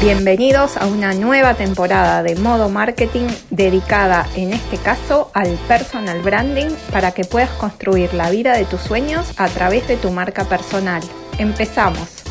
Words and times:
Bienvenidos 0.00 0.76
a 0.76 0.86
una 0.86 1.12
nueva 1.12 1.54
temporada 1.54 2.22
de 2.22 2.36
Modo 2.36 2.68
Marketing 2.68 3.26
dedicada 3.50 4.28
en 4.36 4.52
este 4.52 4.76
caso 4.76 5.32
al 5.34 5.58
personal 5.66 6.22
branding 6.22 6.68
para 6.92 7.10
que 7.10 7.24
puedas 7.24 7.50
construir 7.50 8.14
la 8.14 8.30
vida 8.30 8.56
de 8.56 8.64
tus 8.64 8.80
sueños 8.80 9.26
a 9.38 9.48
través 9.48 9.88
de 9.88 9.96
tu 9.96 10.12
marca 10.12 10.44
personal. 10.44 11.02
Empezamos. 11.36 12.22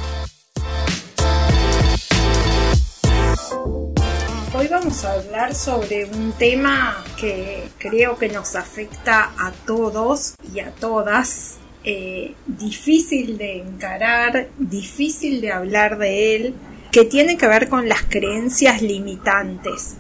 Hoy 4.54 4.68
vamos 4.70 5.04
a 5.04 5.12
hablar 5.12 5.54
sobre 5.54 6.06
un 6.06 6.32
tema 6.32 7.04
que 7.20 7.68
creo 7.80 8.18
que 8.18 8.30
nos 8.30 8.56
afecta 8.56 9.34
a 9.38 9.52
todos 9.66 10.36
y 10.54 10.62
a 10.62 10.72
todas. 10.72 11.58
Eh, 11.84 12.34
difícil 12.46 13.38
de 13.38 13.58
encarar, 13.58 14.48
difícil 14.58 15.42
de 15.42 15.52
hablar 15.52 15.98
de 15.98 16.36
él 16.36 16.56
que 16.92 17.06
tiene 17.06 17.38
que 17.38 17.48
ver 17.48 17.70
con 17.70 17.88
las 17.88 18.04
creencias 18.04 18.82
limitantes. 18.82 19.96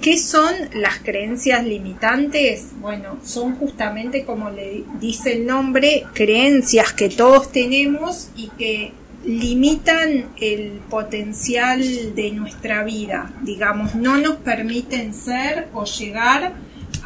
¿Qué 0.00 0.18
son 0.18 0.52
las 0.74 0.98
creencias 0.98 1.64
limitantes? 1.64 2.68
Bueno, 2.80 3.18
son 3.24 3.56
justamente 3.56 4.24
como 4.24 4.50
le 4.50 4.84
dice 5.00 5.32
el 5.32 5.46
nombre, 5.46 6.04
creencias 6.12 6.92
que 6.92 7.08
todos 7.08 7.50
tenemos 7.50 8.28
y 8.36 8.48
que 8.58 8.92
limitan 9.24 10.28
el 10.36 10.80
potencial 10.88 11.82
de 12.14 12.30
nuestra 12.30 12.84
vida, 12.84 13.32
digamos, 13.42 13.94
no 13.94 14.18
nos 14.18 14.36
permiten 14.36 15.14
ser 15.14 15.68
o 15.72 15.84
llegar 15.84 16.54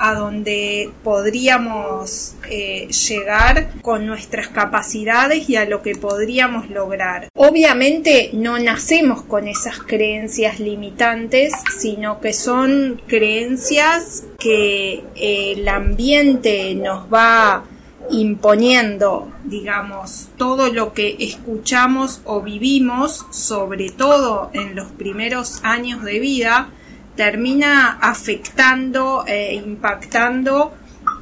a 0.00 0.14
donde 0.14 0.90
podríamos 1.04 2.34
eh, 2.48 2.88
llegar 2.88 3.70
con 3.82 4.06
nuestras 4.06 4.48
capacidades 4.48 5.48
y 5.50 5.56
a 5.56 5.66
lo 5.66 5.82
que 5.82 5.94
podríamos 5.94 6.70
lograr. 6.70 7.28
Obviamente 7.36 8.30
no 8.32 8.58
nacemos 8.58 9.22
con 9.22 9.46
esas 9.46 9.78
creencias 9.78 10.58
limitantes, 10.58 11.52
sino 11.78 12.18
que 12.20 12.32
son 12.32 13.02
creencias 13.06 14.24
que 14.38 15.04
eh, 15.16 15.52
el 15.52 15.68
ambiente 15.68 16.74
nos 16.74 17.12
va 17.12 17.64
imponiendo, 18.10 19.30
digamos, 19.44 20.28
todo 20.38 20.72
lo 20.72 20.94
que 20.94 21.16
escuchamos 21.20 22.22
o 22.24 22.40
vivimos, 22.40 23.26
sobre 23.30 23.90
todo 23.90 24.50
en 24.54 24.74
los 24.74 24.88
primeros 24.92 25.60
años 25.62 26.02
de 26.02 26.18
vida, 26.18 26.70
termina 27.16 27.98
afectando 28.00 29.24
e 29.26 29.54
impactando 29.54 30.72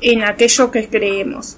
en 0.00 0.22
aquello 0.22 0.70
que 0.70 0.88
creemos. 0.88 1.56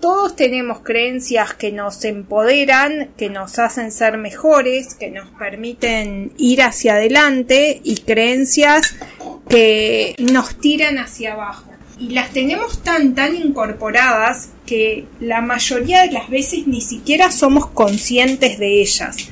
Todos 0.00 0.34
tenemos 0.34 0.80
creencias 0.80 1.54
que 1.54 1.70
nos 1.70 2.04
empoderan, 2.04 3.10
que 3.16 3.30
nos 3.30 3.60
hacen 3.60 3.92
ser 3.92 4.18
mejores, 4.18 4.94
que 4.94 5.10
nos 5.10 5.28
permiten 5.30 6.32
ir 6.38 6.62
hacia 6.62 6.94
adelante 6.94 7.80
y 7.84 7.98
creencias 7.98 8.96
que 9.48 10.16
nos 10.18 10.56
tiran 10.58 10.98
hacia 10.98 11.34
abajo. 11.34 11.70
Y 12.00 12.10
las 12.10 12.30
tenemos 12.30 12.82
tan 12.82 13.14
tan 13.14 13.36
incorporadas 13.36 14.48
que 14.66 15.06
la 15.20 15.40
mayoría 15.40 16.02
de 16.02 16.10
las 16.10 16.28
veces 16.28 16.66
ni 16.66 16.80
siquiera 16.80 17.30
somos 17.30 17.66
conscientes 17.68 18.58
de 18.58 18.80
ellas 18.80 19.28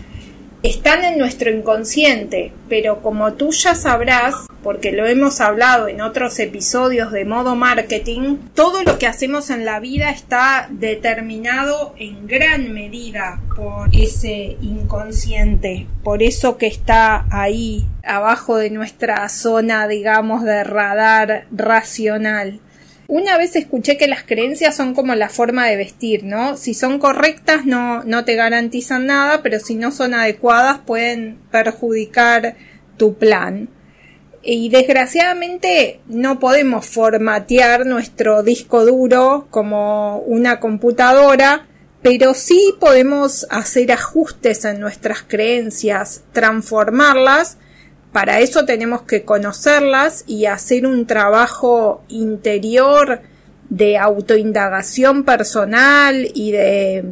están 0.62 1.04
en 1.04 1.18
nuestro 1.18 1.50
inconsciente, 1.50 2.52
pero 2.68 3.02
como 3.02 3.32
tú 3.34 3.50
ya 3.50 3.74
sabrás, 3.74 4.34
porque 4.62 4.92
lo 4.92 5.06
hemos 5.06 5.40
hablado 5.40 5.88
en 5.88 6.02
otros 6.02 6.38
episodios 6.38 7.12
de 7.12 7.24
modo 7.24 7.56
marketing, 7.56 8.36
todo 8.54 8.82
lo 8.82 8.98
que 8.98 9.06
hacemos 9.06 9.48
en 9.50 9.64
la 9.64 9.80
vida 9.80 10.10
está 10.10 10.68
determinado 10.70 11.94
en 11.98 12.26
gran 12.26 12.72
medida 12.72 13.40
por 13.56 13.88
ese 13.92 14.56
inconsciente, 14.60 15.86
por 16.02 16.22
eso 16.22 16.58
que 16.58 16.66
está 16.66 17.24
ahí 17.30 17.86
abajo 18.04 18.56
de 18.56 18.70
nuestra 18.70 19.28
zona, 19.28 19.88
digamos, 19.88 20.44
de 20.44 20.64
radar 20.64 21.46
racional. 21.50 22.60
Una 23.10 23.36
vez 23.36 23.56
escuché 23.56 23.96
que 23.96 24.06
las 24.06 24.22
creencias 24.22 24.76
son 24.76 24.94
como 24.94 25.16
la 25.16 25.28
forma 25.28 25.66
de 25.66 25.74
vestir, 25.74 26.22
¿no? 26.22 26.56
Si 26.56 26.74
son 26.74 27.00
correctas 27.00 27.66
no, 27.66 28.04
no 28.04 28.24
te 28.24 28.36
garantizan 28.36 29.06
nada, 29.06 29.42
pero 29.42 29.58
si 29.58 29.74
no 29.74 29.90
son 29.90 30.14
adecuadas 30.14 30.78
pueden 30.86 31.40
perjudicar 31.50 32.54
tu 32.96 33.14
plan. 33.14 33.68
Y 34.44 34.68
desgraciadamente 34.68 35.98
no 36.06 36.38
podemos 36.38 36.86
formatear 36.86 37.84
nuestro 37.84 38.44
disco 38.44 38.86
duro 38.86 39.48
como 39.50 40.18
una 40.18 40.60
computadora, 40.60 41.66
pero 42.02 42.32
sí 42.32 42.76
podemos 42.78 43.44
hacer 43.50 43.90
ajustes 43.90 44.64
en 44.64 44.78
nuestras 44.78 45.24
creencias, 45.26 46.22
transformarlas 46.30 47.58
para 48.12 48.40
eso 48.40 48.64
tenemos 48.64 49.02
que 49.02 49.24
conocerlas 49.24 50.24
y 50.26 50.46
hacer 50.46 50.86
un 50.86 51.06
trabajo 51.06 52.02
interior 52.08 53.22
de 53.68 53.98
autoindagación 53.98 55.24
personal 55.24 56.28
y 56.34 56.50
de 56.50 57.04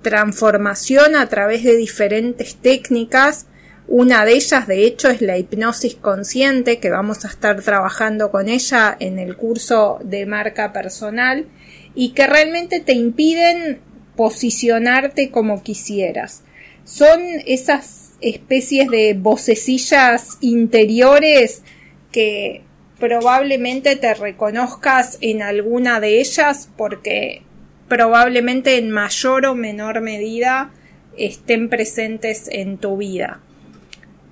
transformación 0.00 1.16
a 1.16 1.28
través 1.28 1.64
de 1.64 1.76
diferentes 1.76 2.56
técnicas. 2.56 3.46
Una 3.88 4.24
de 4.24 4.32
ellas, 4.32 4.66
de 4.66 4.86
hecho, 4.86 5.10
es 5.10 5.20
la 5.20 5.36
hipnosis 5.36 5.96
consciente, 5.96 6.78
que 6.78 6.88
vamos 6.88 7.26
a 7.26 7.28
estar 7.28 7.60
trabajando 7.60 8.30
con 8.30 8.48
ella 8.48 8.96
en 8.98 9.18
el 9.18 9.36
curso 9.36 9.98
de 10.02 10.24
marca 10.24 10.72
personal 10.72 11.46
y 11.94 12.12
que 12.12 12.26
realmente 12.26 12.80
te 12.80 12.94
impiden 12.94 13.80
posicionarte 14.16 15.30
como 15.30 15.62
quisieras. 15.62 16.42
Son 16.84 17.20
esas 17.44 18.01
especies 18.22 18.88
de 18.88 19.14
vocecillas 19.14 20.38
interiores 20.40 21.62
que 22.10 22.62
probablemente 22.98 23.96
te 23.96 24.14
reconozcas 24.14 25.18
en 25.20 25.42
alguna 25.42 25.98
de 26.00 26.20
ellas 26.20 26.68
porque 26.76 27.42
probablemente 27.88 28.78
en 28.78 28.90
mayor 28.90 29.46
o 29.46 29.54
menor 29.54 30.00
medida 30.00 30.70
estén 31.18 31.68
presentes 31.68 32.48
en 32.50 32.78
tu 32.78 32.96
vida. 32.96 33.40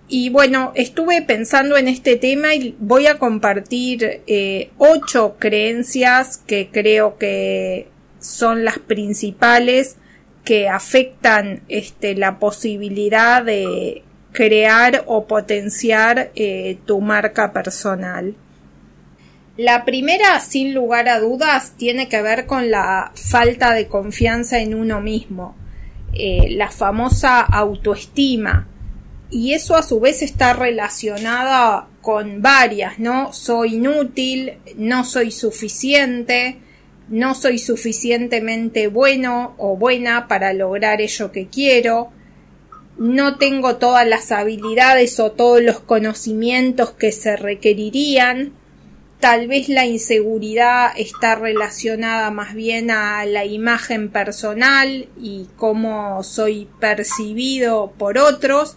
Y 0.09 0.29
bueno, 0.31 0.73
estuve 0.75 1.23
pensando 1.23 1.77
en 1.77 1.87
este 1.87 2.17
tema 2.17 2.55
y 2.55 2.75
voy 2.81 3.07
a 3.07 3.19
compartir 3.19 4.23
eh, 4.27 4.71
ocho 4.77 5.37
creencias 5.39 6.39
que 6.39 6.69
creo 6.73 7.17
que 7.17 7.87
son 8.19 8.65
las 8.65 8.79
principales 8.81 9.97
que 10.45 10.69
afectan 10.69 11.63
este, 11.69 12.15
la 12.15 12.39
posibilidad 12.39 13.45
de 13.45 14.03
crear 14.33 15.05
o 15.07 15.27
potenciar 15.27 16.31
eh, 16.35 16.79
tu 16.87 17.01
marca 17.01 17.53
personal. 17.53 18.35
La 19.57 19.85
primera, 19.85 20.41
sin 20.41 20.73
lugar 20.73 21.09
a 21.09 21.21
dudas, 21.21 21.75
tiene 21.77 22.09
que 22.09 22.23
ver 22.23 22.47
con 22.47 22.71
la 22.71 23.13
falta 23.15 23.75
de 23.75 23.89
confianza 23.89 24.61
en 24.61 24.75
uno 24.75 25.01
mismo, 25.01 25.55
eh, 26.15 26.47
la 26.51 26.71
famosa 26.71 27.41
autoestima. 27.41 28.67
Y 29.31 29.53
eso 29.53 29.77
a 29.77 29.83
su 29.83 30.01
vez 30.01 30.23
está 30.23 30.55
relacionada 30.55 31.89
con 32.01 32.41
varias, 32.43 32.99
¿no? 32.99 33.33
Soy 33.33 33.75
inútil, 33.75 34.55
no 34.77 35.05
soy 35.05 35.31
suficiente, 35.31 36.59
no 37.11 37.35
soy 37.35 37.59
suficientemente 37.59 38.87
bueno 38.87 39.55
o 39.59 39.77
buena 39.77 40.29
para 40.29 40.53
lograr 40.53 41.01
ello 41.01 41.33
que 41.33 41.49
quiero, 41.49 42.11
no 42.99 43.37
tengo 43.37 43.77
todas 43.77 44.07
las 44.07 44.31
habilidades 44.31 45.19
o 45.19 45.33
todos 45.33 45.61
los 45.61 45.81
conocimientos 45.81 46.93
que 46.93 47.11
se 47.11 47.37
requerirían, 47.37 48.53
tal 49.19 49.49
vez 49.49 49.69
la 49.69 49.87
inseguridad 49.87 50.93
está 50.97 51.35
relacionada 51.35 52.31
más 52.31 52.55
bien 52.55 52.93
a 52.93 53.27
la 53.27 53.45
imagen 53.45 54.11
personal 54.11 55.09
y 55.21 55.49
cómo 55.57 56.23
soy 56.23 56.69
percibido 56.79 57.93
por 57.99 58.19
otros, 58.19 58.77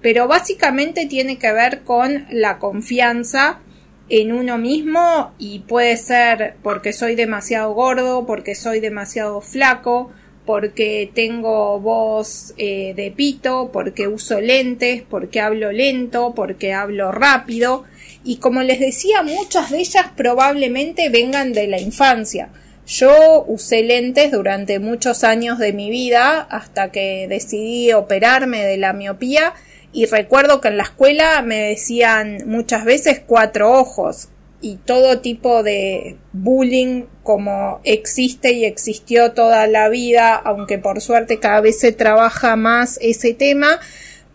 pero 0.00 0.26
básicamente 0.26 1.06
tiene 1.06 1.38
que 1.38 1.52
ver 1.52 1.82
con 1.82 2.26
la 2.30 2.58
confianza 2.58 3.60
en 4.08 4.32
uno 4.32 4.58
mismo 4.58 5.32
y 5.38 5.60
puede 5.60 5.96
ser 5.96 6.56
porque 6.62 6.92
soy 6.92 7.14
demasiado 7.14 7.72
gordo, 7.72 8.26
porque 8.26 8.54
soy 8.54 8.80
demasiado 8.80 9.40
flaco, 9.40 10.10
porque 10.44 11.10
tengo 11.14 11.80
voz 11.80 12.52
eh, 12.58 12.92
de 12.94 13.10
pito, 13.10 13.70
porque 13.72 14.08
uso 14.08 14.40
lentes, 14.40 15.02
porque 15.08 15.40
hablo 15.40 15.72
lento, 15.72 16.34
porque 16.34 16.72
hablo 16.72 17.12
rápido 17.12 17.84
y 18.24 18.36
como 18.36 18.62
les 18.62 18.80
decía 18.80 19.22
muchas 19.22 19.70
de 19.70 19.80
ellas 19.80 20.06
probablemente 20.16 21.08
vengan 21.08 21.52
de 21.52 21.66
la 21.66 21.80
infancia. 21.80 22.50
Yo 22.86 23.44
usé 23.46 23.82
lentes 23.82 24.30
durante 24.32 24.78
muchos 24.78 25.24
años 25.24 25.58
de 25.58 25.72
mi 25.72 25.88
vida 25.88 26.40
hasta 26.40 26.92
que 26.92 27.26
decidí 27.28 27.92
operarme 27.94 28.62
de 28.62 28.76
la 28.76 28.92
miopía 28.92 29.54
y 29.94 30.06
recuerdo 30.06 30.60
que 30.60 30.68
en 30.68 30.76
la 30.76 30.82
escuela 30.82 31.40
me 31.42 31.68
decían 31.68 32.42
muchas 32.46 32.84
veces 32.84 33.22
cuatro 33.24 33.70
ojos 33.72 34.28
y 34.60 34.76
todo 34.76 35.20
tipo 35.20 35.62
de 35.62 36.16
bullying 36.32 37.04
como 37.22 37.80
existe 37.84 38.52
y 38.52 38.64
existió 38.64 39.32
toda 39.32 39.68
la 39.68 39.88
vida, 39.88 40.34
aunque 40.34 40.78
por 40.78 41.00
suerte 41.00 41.38
cada 41.38 41.60
vez 41.60 41.78
se 41.78 41.92
trabaja 41.92 42.56
más 42.56 42.98
ese 43.02 43.34
tema, 43.34 43.78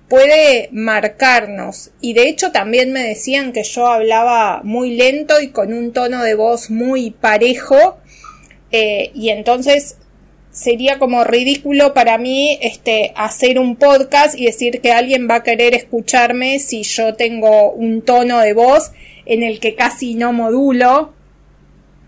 puede 0.07 0.69
marcarnos. 0.71 1.91
Y 1.99 2.13
de 2.13 2.29
hecho 2.29 2.51
también 2.51 2.93
me 2.93 3.03
decían 3.03 3.51
que 3.51 3.63
yo 3.63 3.87
hablaba 3.87 4.61
muy 4.63 4.95
lento 4.95 5.41
y 5.41 5.49
con 5.49 5.73
un 5.73 5.91
tono 5.91 6.23
de 6.23 6.35
voz 6.35 6.69
muy 6.69 7.11
parejo. 7.11 7.97
Eh, 8.71 9.11
y 9.13 9.29
entonces 9.29 9.97
sería 10.51 10.99
como 10.99 11.23
ridículo 11.23 11.93
para 11.93 12.17
mí 12.17 12.57
este 12.61 13.13
hacer 13.15 13.59
un 13.59 13.75
podcast 13.75 14.37
y 14.37 14.45
decir 14.45 14.81
que 14.81 14.91
alguien 14.91 15.27
va 15.29 15.35
a 15.35 15.43
querer 15.43 15.75
escucharme 15.75 16.59
si 16.59 16.83
yo 16.83 17.13
tengo 17.15 17.71
un 17.71 18.01
tono 18.01 18.39
de 18.39 18.53
voz 18.53 18.91
en 19.25 19.43
el 19.43 19.59
que 19.59 19.75
casi 19.75 20.15
no 20.15 20.33
modulo, 20.33 21.13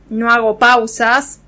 no 0.09 0.31
hago 0.31 0.57
pausas 0.57 1.39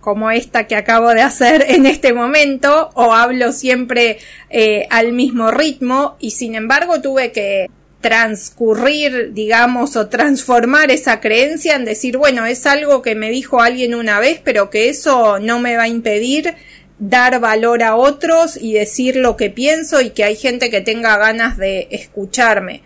como 0.00 0.32
esta 0.32 0.66
que 0.66 0.74
acabo 0.74 1.10
de 1.10 1.22
hacer 1.22 1.64
en 1.68 1.86
este 1.86 2.12
momento 2.12 2.90
o 2.94 3.14
hablo 3.14 3.52
siempre 3.52 4.18
eh, 4.50 4.86
al 4.90 5.12
mismo 5.12 5.50
ritmo 5.50 6.16
y 6.18 6.32
sin 6.32 6.54
embargo 6.54 7.00
tuve 7.00 7.32
que 7.32 7.70
transcurrir, 8.02 9.32
digamos, 9.32 9.96
o 9.96 10.08
transformar 10.08 10.90
esa 10.90 11.20
creencia 11.20 11.76
en 11.76 11.86
decir, 11.86 12.18
bueno, 12.18 12.44
es 12.44 12.66
algo 12.66 13.00
que 13.00 13.14
me 13.14 13.30
dijo 13.30 13.62
alguien 13.62 13.94
una 13.94 14.20
vez, 14.20 14.40
pero 14.44 14.68
que 14.68 14.90
eso 14.90 15.38
no 15.38 15.58
me 15.58 15.76
va 15.76 15.84
a 15.84 15.88
impedir 15.88 16.54
dar 16.98 17.40
valor 17.40 17.82
a 17.82 17.96
otros 17.96 18.58
y 18.60 18.74
decir 18.74 19.16
lo 19.16 19.36
que 19.36 19.48
pienso 19.48 20.00
y 20.00 20.10
que 20.10 20.24
hay 20.24 20.36
gente 20.36 20.70
que 20.70 20.82
tenga 20.82 21.16
ganas 21.16 21.56
de 21.56 21.88
escucharme. 21.90 22.82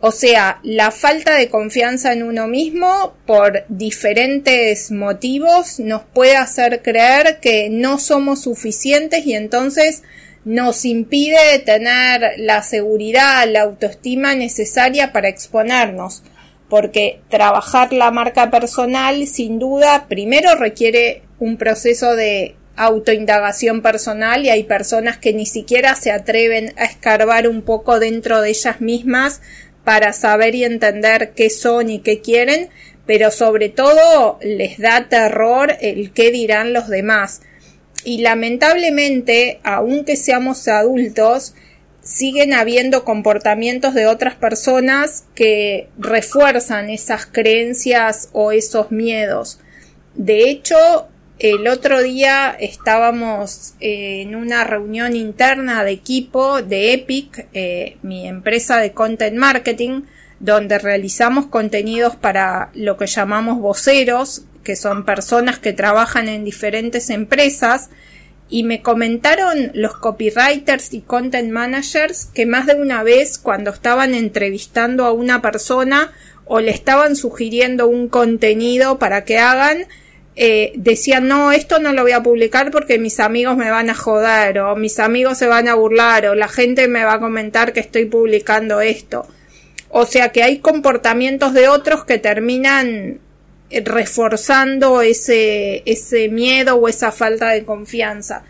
O 0.00 0.12
sea, 0.12 0.60
la 0.62 0.92
falta 0.92 1.34
de 1.34 1.48
confianza 1.48 2.12
en 2.12 2.22
uno 2.22 2.46
mismo 2.46 3.16
por 3.26 3.64
diferentes 3.68 4.92
motivos 4.92 5.80
nos 5.80 6.02
puede 6.02 6.36
hacer 6.36 6.82
creer 6.82 7.40
que 7.40 7.68
no 7.68 7.98
somos 7.98 8.42
suficientes 8.42 9.26
y 9.26 9.34
entonces 9.34 10.02
nos 10.44 10.84
impide 10.84 11.58
tener 11.64 12.34
la 12.38 12.62
seguridad, 12.62 13.46
la 13.48 13.62
autoestima 13.62 14.34
necesaria 14.34 15.12
para 15.12 15.28
exponernos, 15.28 16.22
porque 16.68 17.20
trabajar 17.28 17.92
la 17.92 18.10
marca 18.10 18.50
personal 18.50 19.26
sin 19.26 19.58
duda 19.58 20.06
primero 20.08 20.54
requiere 20.54 21.22
un 21.38 21.56
proceso 21.56 22.14
de 22.14 22.56
autoindagación 22.76 23.82
personal 23.82 24.44
y 24.44 24.50
hay 24.50 24.62
personas 24.62 25.18
que 25.18 25.32
ni 25.32 25.46
siquiera 25.46 25.96
se 25.96 26.12
atreven 26.12 26.72
a 26.76 26.84
escarbar 26.84 27.48
un 27.48 27.62
poco 27.62 27.98
dentro 27.98 28.40
de 28.40 28.50
ellas 28.50 28.80
mismas 28.80 29.40
para 29.82 30.12
saber 30.12 30.54
y 30.54 30.64
entender 30.64 31.32
qué 31.34 31.50
son 31.50 31.90
y 31.90 32.00
qué 32.00 32.20
quieren, 32.20 32.68
pero 33.06 33.30
sobre 33.30 33.68
todo 33.68 34.38
les 34.42 34.78
da 34.78 35.08
terror 35.08 35.76
el 35.80 36.12
qué 36.12 36.30
dirán 36.30 36.72
los 36.72 36.88
demás 36.88 37.40
y 38.08 38.22
lamentablemente, 38.22 39.60
aunque 39.64 40.16
seamos 40.16 40.66
adultos, 40.66 41.52
siguen 42.00 42.54
habiendo 42.54 43.04
comportamientos 43.04 43.92
de 43.92 44.06
otras 44.06 44.34
personas 44.34 45.24
que 45.34 45.90
refuerzan 45.98 46.88
esas 46.88 47.26
creencias 47.26 48.30
o 48.32 48.50
esos 48.50 48.90
miedos. 48.90 49.60
De 50.14 50.48
hecho, 50.48 51.08
el 51.38 51.68
otro 51.68 52.02
día 52.02 52.56
estábamos 52.58 53.74
en 53.78 54.34
una 54.36 54.64
reunión 54.64 55.14
interna 55.14 55.84
de 55.84 55.90
equipo 55.90 56.62
de 56.62 56.94
Epic, 56.94 57.46
eh, 57.52 57.98
mi 58.00 58.26
empresa 58.26 58.78
de 58.78 58.92
content 58.92 59.36
marketing, 59.36 60.04
donde 60.40 60.78
realizamos 60.78 61.48
contenidos 61.48 62.16
para 62.16 62.70
lo 62.72 62.96
que 62.96 63.06
llamamos 63.06 63.58
voceros, 63.58 64.44
que 64.62 64.76
son 64.76 65.04
personas 65.04 65.58
que 65.58 65.72
trabajan 65.72 66.28
en 66.28 66.44
diferentes 66.44 67.10
empresas, 67.10 67.90
y 68.50 68.62
me 68.62 68.82
comentaron 68.82 69.72
los 69.74 69.96
copywriters 69.96 70.94
y 70.94 71.02
content 71.02 71.50
managers 71.50 72.26
que 72.26 72.46
más 72.46 72.66
de 72.66 72.74
una 72.74 73.02
vez 73.02 73.38
cuando 73.38 73.70
estaban 73.70 74.14
entrevistando 74.14 75.04
a 75.04 75.12
una 75.12 75.42
persona 75.42 76.12
o 76.46 76.60
le 76.60 76.70
estaban 76.70 77.14
sugiriendo 77.14 77.88
un 77.88 78.08
contenido 78.08 78.98
para 78.98 79.24
que 79.24 79.38
hagan, 79.38 79.86
eh, 80.34 80.72
decían 80.76 81.28
no, 81.28 81.52
esto 81.52 81.78
no 81.78 81.92
lo 81.92 82.02
voy 82.02 82.12
a 82.12 82.22
publicar 82.22 82.70
porque 82.70 82.98
mis 82.98 83.20
amigos 83.20 83.56
me 83.56 83.70
van 83.70 83.90
a 83.90 83.94
joder 83.94 84.60
o 84.60 84.76
mis 84.76 84.98
amigos 84.98 85.36
se 85.36 85.46
van 85.46 85.68
a 85.68 85.74
burlar 85.74 86.26
o 86.26 86.34
la 86.34 86.48
gente 86.48 86.88
me 86.88 87.04
va 87.04 87.14
a 87.14 87.20
comentar 87.20 87.74
que 87.74 87.80
estoy 87.80 88.06
publicando 88.06 88.80
esto. 88.80 89.26
O 89.90 90.06
sea 90.06 90.32
que 90.32 90.42
hay 90.42 90.58
comportamientos 90.58 91.52
de 91.52 91.68
otros 91.68 92.04
que 92.04 92.18
terminan 92.18 93.20
reforzando 93.70 95.02
ese, 95.02 95.82
ese 95.86 96.28
miedo 96.28 96.76
o 96.76 96.88
esa 96.88 97.12
falta 97.12 97.50
de 97.50 97.64
confianza. 97.64 98.44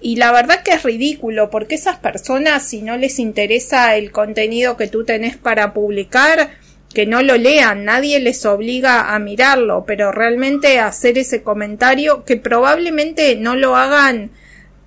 Y 0.00 0.16
la 0.16 0.32
verdad 0.32 0.62
que 0.64 0.72
es 0.72 0.82
ridículo, 0.82 1.48
porque 1.50 1.76
esas 1.76 1.98
personas, 1.98 2.66
si 2.66 2.82
no 2.82 2.96
les 2.96 3.18
interesa 3.18 3.94
el 3.96 4.10
contenido 4.10 4.76
que 4.76 4.88
tú 4.88 5.04
tenés 5.04 5.36
para 5.36 5.72
publicar, 5.72 6.50
que 6.92 7.06
no 7.06 7.22
lo 7.22 7.36
lean, 7.36 7.84
nadie 7.84 8.18
les 8.18 8.44
obliga 8.44 9.14
a 9.14 9.18
mirarlo, 9.18 9.84
pero 9.86 10.12
realmente 10.12 10.78
hacer 10.78 11.18
ese 11.18 11.42
comentario 11.42 12.24
que 12.24 12.36
probablemente 12.36 13.36
no 13.36 13.54
lo 13.54 13.76
hagan 13.76 14.30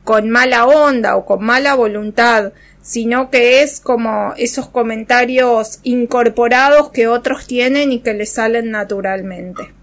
con 0.03 0.29
mala 0.29 0.65
onda 0.65 1.15
o 1.15 1.25
con 1.25 1.43
mala 1.43 1.73
voluntad, 1.73 2.51
sino 2.85 3.31
que 3.31 3.63
es 3.63 3.79
como 3.79 4.35
esos 4.37 4.69
comentarios 4.69 5.79
incorporados 5.81 6.91
que 6.91 7.07
otros 7.07 7.47
tienen 7.47 7.91
y 7.91 7.99
que 8.01 8.13
les 8.13 8.33
salen 8.33 8.69
naturalmente. 8.69 9.73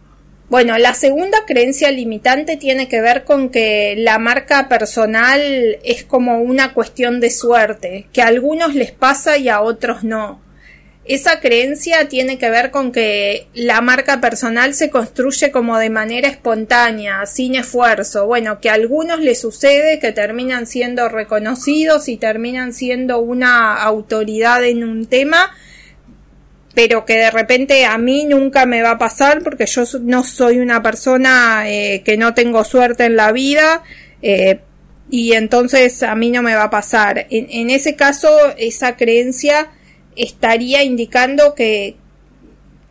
Bueno, 0.49 0.79
la 0.79 0.95
segunda 0.95 1.39
creencia 1.45 1.91
limitante 1.91 2.57
tiene 2.57 2.87
que 2.87 3.01
ver 3.01 3.25
con 3.25 3.49
que 3.49 3.97
la 3.99 4.21
marca 4.21 4.69
personal 4.69 5.41
es 5.83 6.05
como 6.05 6.39
una 6.39 6.75
cuestión 6.75 7.19
de 7.19 7.31
suerte, 7.31 8.07
que 8.13 8.23
a 8.23 8.29
algunos 8.29 8.77
les 8.77 8.93
pasa 8.93 9.37
y 9.37 9.49
a 9.49 9.63
otros 9.63 10.05
no. 10.05 10.41
Esa 11.05 11.41
creencia 11.41 12.09
tiene 12.09 12.39
que 12.39 12.49
ver 12.49 12.71
con 12.71 12.93
que 12.93 13.49
la 13.55 13.81
marca 13.81 14.21
personal 14.21 14.73
se 14.73 14.89
construye 14.89 15.51
como 15.51 15.77
de 15.79 15.91
manera 15.91 16.29
espontánea, 16.29 17.27
sin 17.27 17.57
esfuerzo. 17.57 18.27
Bueno, 18.27 18.61
que 18.61 18.71
a 18.71 18.75
algunos 18.75 19.19
les 19.19 19.41
sucede 19.41 19.99
que 19.99 20.13
terminan 20.13 20.65
siendo 20.69 21.09
reconocidos 21.09 22.09
y 22.09 22.19
terminan 22.19 22.73
siendo 22.73 23.19
una 23.19 23.83
autoridad 23.83 24.65
en 24.65 24.85
un 24.85 25.07
tema, 25.07 25.51
pero 26.73 27.05
que 27.05 27.15
de 27.15 27.33
repente 27.33 27.85
a 27.85 27.99
mí 27.99 28.25
nunca 28.25 28.65
me 28.65 28.81
va 28.83 28.93
a 28.93 28.99
pasar 28.99 29.43
porque 29.43 29.67
yo 29.67 29.83
no 30.03 30.23
soy 30.23 30.61
una 30.61 30.85
persona 30.85 31.65
eh, 31.67 32.03
que 32.05 32.17
no 32.17 32.33
tengo 32.33 32.63
suerte 32.63 33.07
en 33.07 33.17
la 33.17 33.33
vida. 33.33 33.83
Eh, 34.23 34.61
y 35.11 35.33
entonces 35.33 36.05
a 36.05 36.15
mí 36.15 36.31
no 36.31 36.43
me 36.43 36.55
va 36.55 36.65
a 36.65 36.71
pasar. 36.71 37.27
en 37.29 37.71
ese 37.71 37.97
caso, 37.97 38.31
esa 38.57 38.97
creencia 38.97 39.69
estaría 40.17 40.83
indicando 40.83 41.55
que, 41.55 41.97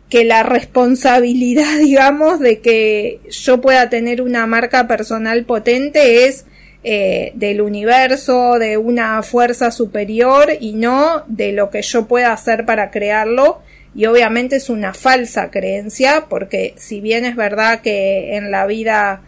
que 0.08 0.24
la 0.24 0.42
responsabilidad, 0.42 1.78
digamos, 1.78 2.40
de 2.40 2.60
que 2.60 3.20
yo 3.30 3.60
pueda 3.60 3.88
tener 3.88 4.22
una 4.22 4.46
marca 4.46 4.86
personal 4.86 5.44
potente 5.44 6.26
es 6.26 6.46
eh, 6.84 7.30
del 7.36 7.60
universo, 7.60 8.58
de 8.58 8.76
una 8.76 9.22
fuerza 9.22 9.70
superior 9.70 10.48
y 10.58 10.72
no 10.72 11.22
de 11.28 11.52
lo 11.52 11.70
que 11.70 11.80
yo 11.80 12.08
pueda 12.08 12.32
hacer 12.32 12.66
para 12.66 12.90
crearlo. 12.90 13.60
Y 13.94 14.06
obviamente 14.06 14.56
es 14.56 14.68
una 14.68 14.92
falsa 14.92 15.50
creencia, 15.50 16.26
porque 16.28 16.74
si 16.76 17.00
bien 17.00 17.24
es 17.24 17.36
verdad 17.36 17.82
que 17.82 18.36
en 18.36 18.50
la 18.50 18.66
vida 18.66 19.22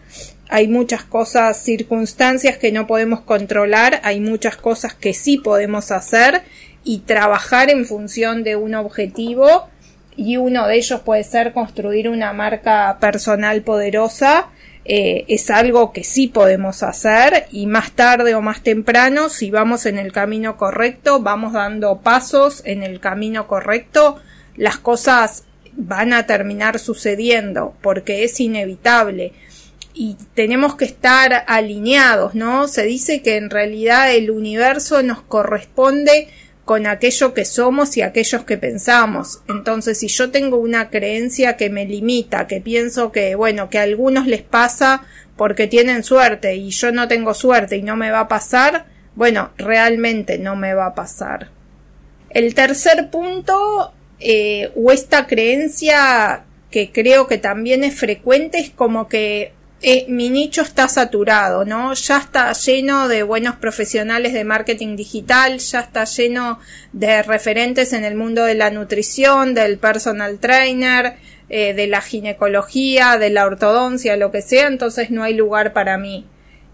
hay 0.49 0.67
muchas 0.67 1.03
cosas, 1.03 1.63
circunstancias 1.63 2.57
que 2.57 2.71
no 2.71 2.87
podemos 2.87 3.21
controlar, 3.21 4.01
hay 4.03 4.19
muchas 4.19 4.57
cosas 4.57 4.93
que 4.93 5.13
sí 5.13 5.37
podemos 5.37 5.91
hacer 5.91 6.41
y 6.85 6.99
trabajar 6.99 7.69
en 7.69 7.83
función 7.85 8.43
de 8.43 8.55
un 8.55 8.75
objetivo 8.75 9.67
y 10.15 10.37
uno 10.37 10.67
de 10.67 10.77
ellos 10.77 11.01
puede 11.01 11.25
ser 11.25 11.51
construir 11.51 12.07
una 12.07 12.31
marca 12.31 12.97
personal 13.01 13.61
poderosa. 13.63 14.47
Eh, 14.85 15.25
es 15.27 15.49
algo 15.49 15.91
que 15.91 16.03
sí 16.03 16.27
podemos 16.27 16.83
hacer 16.83 17.47
y 17.51 17.65
más 17.65 17.91
tarde 17.93 18.35
o 18.35 18.41
más 18.41 18.61
temprano, 18.61 19.29
si 19.29 19.49
vamos 19.49 19.87
en 19.87 19.97
el 19.97 20.11
camino 20.11 20.57
correcto, 20.57 21.19
vamos 21.19 21.53
dando 21.53 22.01
pasos 22.01 22.61
en 22.65 22.83
el 22.83 22.99
camino 22.99 23.47
correcto, 23.47 24.17
las 24.55 24.77
cosas 24.77 25.43
van 25.73 26.13
a 26.13 26.27
terminar 26.27 26.77
sucediendo 26.77 27.73
porque 27.81 28.23
es 28.23 28.39
inevitable 28.39 29.33
y 29.95 30.17
tenemos 30.35 30.75
que 30.75 30.85
estar 30.85 31.45
alineados, 31.47 32.35
¿no? 32.35 32.67
Se 32.67 32.83
dice 32.83 33.23
que 33.23 33.37
en 33.37 33.49
realidad 33.49 34.13
el 34.13 34.29
universo 34.29 35.01
nos 35.01 35.21
corresponde 35.21 36.27
con 36.65 36.87
aquello 36.87 37.35
que 37.35 37.45
somos 37.45 37.95
y 37.95 38.01
aquellos 38.01 38.43
que 38.43 38.57
pensamos. 38.57 39.41
Entonces, 39.47 39.99
si 39.99 40.07
yo 40.07 40.31
tengo 40.31 40.57
una 40.57 40.89
creencia 40.89 41.57
que 41.57 41.69
me 41.69 41.85
limita, 41.85 42.47
que 42.47 42.59
pienso 42.59 43.11
que, 43.11 43.35
bueno, 43.35 43.69
que 43.69 43.77
a 43.77 43.83
algunos 43.83 44.25
les 44.25 44.41
pasa 44.41 45.03
porque 45.37 45.67
tienen 45.67 46.03
suerte 46.03 46.55
y 46.55 46.71
yo 46.71 46.91
no 46.91 47.07
tengo 47.07 47.35
suerte 47.35 47.77
y 47.77 47.83
no 47.83 47.95
me 47.95 48.09
va 48.09 48.21
a 48.21 48.27
pasar, 48.27 48.87
bueno, 49.15 49.51
realmente 49.57 50.39
no 50.39 50.55
me 50.55 50.73
va 50.73 50.87
a 50.87 50.95
pasar. 50.95 51.49
El 52.31 52.55
tercer 52.55 53.11
punto, 53.11 53.93
eh, 54.19 54.71
o 54.75 54.91
esta 54.91 55.27
creencia 55.27 56.45
que 56.71 56.91
creo 56.91 57.27
que 57.27 57.37
también 57.37 57.83
es 57.83 57.95
frecuente, 57.95 58.57
es 58.59 58.71
como 58.71 59.07
que 59.07 59.53
eh, 59.81 60.05
mi 60.07 60.29
nicho 60.29 60.61
está 60.61 60.87
saturado, 60.87 61.65
¿no? 61.65 61.93
Ya 61.93 62.17
está 62.17 62.51
lleno 62.53 63.07
de 63.07 63.23
buenos 63.23 63.57
profesionales 63.57 64.33
de 64.33 64.43
marketing 64.43 64.95
digital, 64.95 65.59
ya 65.59 65.81
está 65.81 66.05
lleno 66.05 66.59
de 66.93 67.21
referentes 67.23 67.93
en 67.93 68.03
el 68.03 68.15
mundo 68.15 68.45
de 68.45 68.55
la 68.55 68.71
nutrición, 68.71 69.53
del 69.53 69.77
personal 69.77 70.39
trainer, 70.39 71.17
eh, 71.49 71.73
de 71.73 71.87
la 71.87 72.01
ginecología, 72.01 73.17
de 73.17 73.29
la 73.29 73.45
ortodoncia, 73.45 74.17
lo 74.17 74.31
que 74.31 74.41
sea, 74.41 74.67
entonces 74.67 75.11
no 75.11 75.23
hay 75.23 75.35
lugar 75.35 75.73
para 75.73 75.97
mí. 75.97 76.25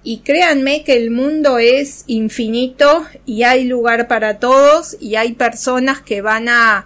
Y 0.03 0.19
créanme 0.19 0.83
que 0.83 0.93
el 0.93 1.11
mundo 1.11 1.57
es 1.57 2.05
infinito 2.07 3.05
y 3.25 3.43
hay 3.43 3.65
lugar 3.65 4.07
para 4.07 4.39
todos 4.39 4.95
y 4.99 5.15
hay 5.15 5.33
personas 5.33 6.01
que 6.01 6.21
van 6.21 6.49
a 6.49 6.85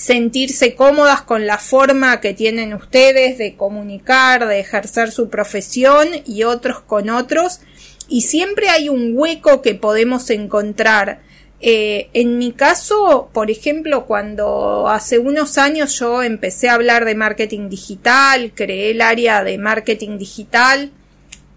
sentirse 0.00 0.74
cómodas 0.74 1.20
con 1.20 1.46
la 1.46 1.58
forma 1.58 2.22
que 2.22 2.32
tienen 2.32 2.72
ustedes 2.72 3.36
de 3.36 3.54
comunicar, 3.54 4.48
de 4.48 4.58
ejercer 4.58 5.12
su 5.12 5.28
profesión 5.28 6.08
y 6.24 6.44
otros 6.44 6.80
con 6.80 7.10
otros. 7.10 7.60
Y 8.08 8.22
siempre 8.22 8.70
hay 8.70 8.88
un 8.88 9.12
hueco 9.14 9.60
que 9.60 9.74
podemos 9.74 10.30
encontrar. 10.30 11.20
Eh, 11.60 12.08
en 12.14 12.38
mi 12.38 12.52
caso, 12.52 13.28
por 13.34 13.50
ejemplo, 13.50 14.06
cuando 14.06 14.88
hace 14.88 15.18
unos 15.18 15.58
años 15.58 15.98
yo 15.98 16.22
empecé 16.22 16.70
a 16.70 16.74
hablar 16.74 17.04
de 17.04 17.14
marketing 17.14 17.68
digital, 17.68 18.52
creé 18.54 18.92
el 18.92 19.02
área 19.02 19.44
de 19.44 19.58
marketing 19.58 20.16
digital, 20.16 20.92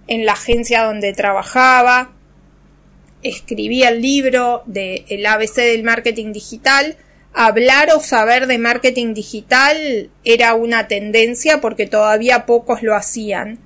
en 0.07 0.25
la 0.25 0.33
agencia 0.33 0.83
donde 0.83 1.13
trabajaba, 1.13 2.11
escribí 3.21 3.83
el 3.83 4.01
libro 4.01 4.63
de 4.65 5.05
El 5.07 5.25
ABC 5.25 5.55
del 5.55 5.83
marketing 5.83 6.33
digital, 6.33 6.97
hablar 7.33 7.89
o 7.95 7.99
saber 7.99 8.47
de 8.47 8.57
marketing 8.57 9.13
digital 9.13 10.09
era 10.23 10.53
una 10.53 10.87
tendencia 10.87 11.61
porque 11.61 11.87
todavía 11.87 12.45
pocos 12.45 12.83
lo 12.83 12.95
hacían. 12.95 13.59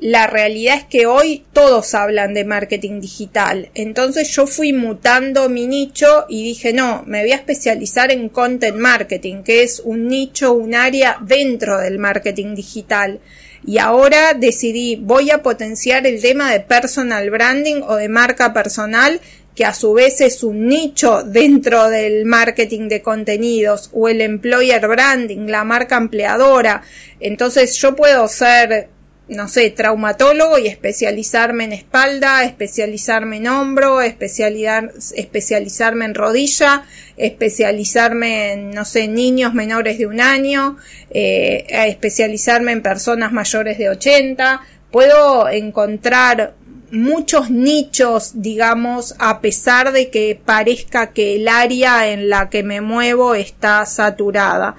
La 0.00 0.26
realidad 0.26 0.76
es 0.76 0.84
que 0.84 1.06
hoy 1.06 1.44
todos 1.52 1.94
hablan 1.94 2.34
de 2.34 2.44
marketing 2.44 3.00
digital. 3.00 3.70
Entonces 3.74 4.28
yo 4.28 4.46
fui 4.46 4.72
mutando 4.72 5.48
mi 5.48 5.66
nicho 5.66 6.26
y 6.28 6.42
dije, 6.42 6.72
no, 6.72 7.04
me 7.06 7.22
voy 7.22 7.32
a 7.32 7.36
especializar 7.36 8.10
en 8.10 8.28
content 8.28 8.76
marketing, 8.76 9.44
que 9.44 9.62
es 9.62 9.80
un 9.80 10.08
nicho, 10.08 10.52
un 10.52 10.74
área 10.74 11.18
dentro 11.20 11.78
del 11.78 11.98
marketing 11.98 12.54
digital 12.54 13.20
y 13.66 13.78
ahora 13.78 14.34
decidí 14.34 14.96
voy 14.96 15.30
a 15.30 15.42
potenciar 15.42 16.06
el 16.06 16.20
tema 16.20 16.52
de 16.52 16.60
personal 16.60 17.30
branding 17.30 17.82
o 17.82 17.96
de 17.96 18.08
marca 18.08 18.52
personal 18.52 19.20
que 19.54 19.64
a 19.64 19.72
su 19.74 19.92
vez 19.92 20.20
es 20.20 20.42
un 20.42 20.66
nicho 20.66 21.22
dentro 21.22 21.88
del 21.88 22.24
marketing 22.24 22.88
de 22.88 23.02
contenidos 23.02 23.90
o 23.92 24.08
el 24.08 24.20
employer 24.20 24.86
branding, 24.88 25.46
la 25.46 25.64
marca 25.64 25.96
empleadora. 25.96 26.82
Entonces 27.20 27.76
yo 27.76 27.94
puedo 27.94 28.26
ser 28.28 28.88
no 29.26 29.48
sé, 29.48 29.70
traumatólogo 29.70 30.58
y 30.58 30.66
especializarme 30.66 31.64
en 31.64 31.72
espalda, 31.72 32.44
especializarme 32.44 33.38
en 33.38 33.46
hombro, 33.46 34.02
especializar, 34.02 34.92
especializarme 35.16 36.04
en 36.04 36.14
rodilla, 36.14 36.84
especializarme 37.16 38.52
en, 38.52 38.70
no 38.72 38.84
sé, 38.84 39.08
niños 39.08 39.54
menores 39.54 39.98
de 39.98 40.06
un 40.06 40.20
año, 40.20 40.76
eh, 41.10 41.64
especializarme 41.68 42.72
en 42.72 42.82
personas 42.82 43.32
mayores 43.32 43.78
de 43.78 43.88
80. 43.88 44.60
Puedo 44.90 45.48
encontrar 45.48 46.54
muchos 46.94 47.50
nichos, 47.50 48.32
digamos, 48.34 49.14
a 49.18 49.40
pesar 49.40 49.92
de 49.92 50.10
que 50.10 50.40
parezca 50.42 51.12
que 51.12 51.36
el 51.36 51.48
área 51.48 52.08
en 52.08 52.28
la 52.28 52.50
que 52.50 52.62
me 52.62 52.80
muevo 52.80 53.34
está 53.34 53.84
saturada. 53.86 54.76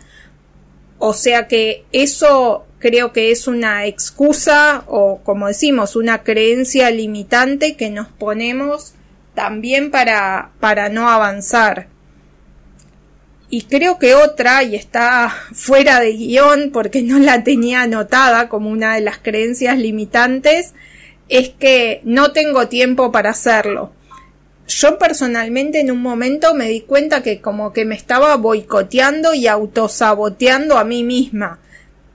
O 0.97 1.13
sea 1.13 1.47
que 1.47 1.85
eso 1.91 2.65
creo 2.79 3.11
que 3.11 3.31
es 3.31 3.47
una 3.47 3.85
excusa 3.85 4.83
o 4.87 5.21
como 5.23 5.47
decimos 5.47 5.95
una 5.95 6.23
creencia 6.23 6.91
limitante 6.91 7.75
que 7.75 7.89
nos 7.89 8.07
ponemos 8.07 8.93
también 9.33 9.91
para, 9.91 10.51
para 10.59 10.89
no 10.89 11.09
avanzar. 11.09 11.87
Y 13.49 13.63
creo 13.63 13.99
que 13.99 14.15
otra, 14.15 14.63
y 14.63 14.75
está 14.75 15.33
fuera 15.53 15.99
de 15.99 16.13
guion 16.13 16.71
porque 16.73 17.03
no 17.03 17.19
la 17.19 17.43
tenía 17.43 17.83
anotada 17.83 18.49
como 18.49 18.69
una 18.69 18.95
de 18.95 19.01
las 19.01 19.19
creencias 19.19 19.77
limitantes, 19.77 20.73
es 21.29 21.49
que 21.49 22.01
no 22.03 22.31
tengo 22.31 22.67
tiempo 22.67 23.11
para 23.11 23.31
hacerlo. 23.31 23.91
Yo 24.67 24.97
personalmente 24.97 25.79
en 25.79 25.91
un 25.91 26.01
momento 26.01 26.55
me 26.55 26.67
di 26.67 26.81
cuenta 26.81 27.21
que 27.21 27.39
como 27.39 27.71
que 27.71 27.85
me 27.85 27.95
estaba 27.95 28.35
boicoteando 28.35 29.33
y 29.33 29.47
autosaboteando 29.47 30.77
a 30.77 30.83
mí 30.83 31.03
misma 31.03 31.59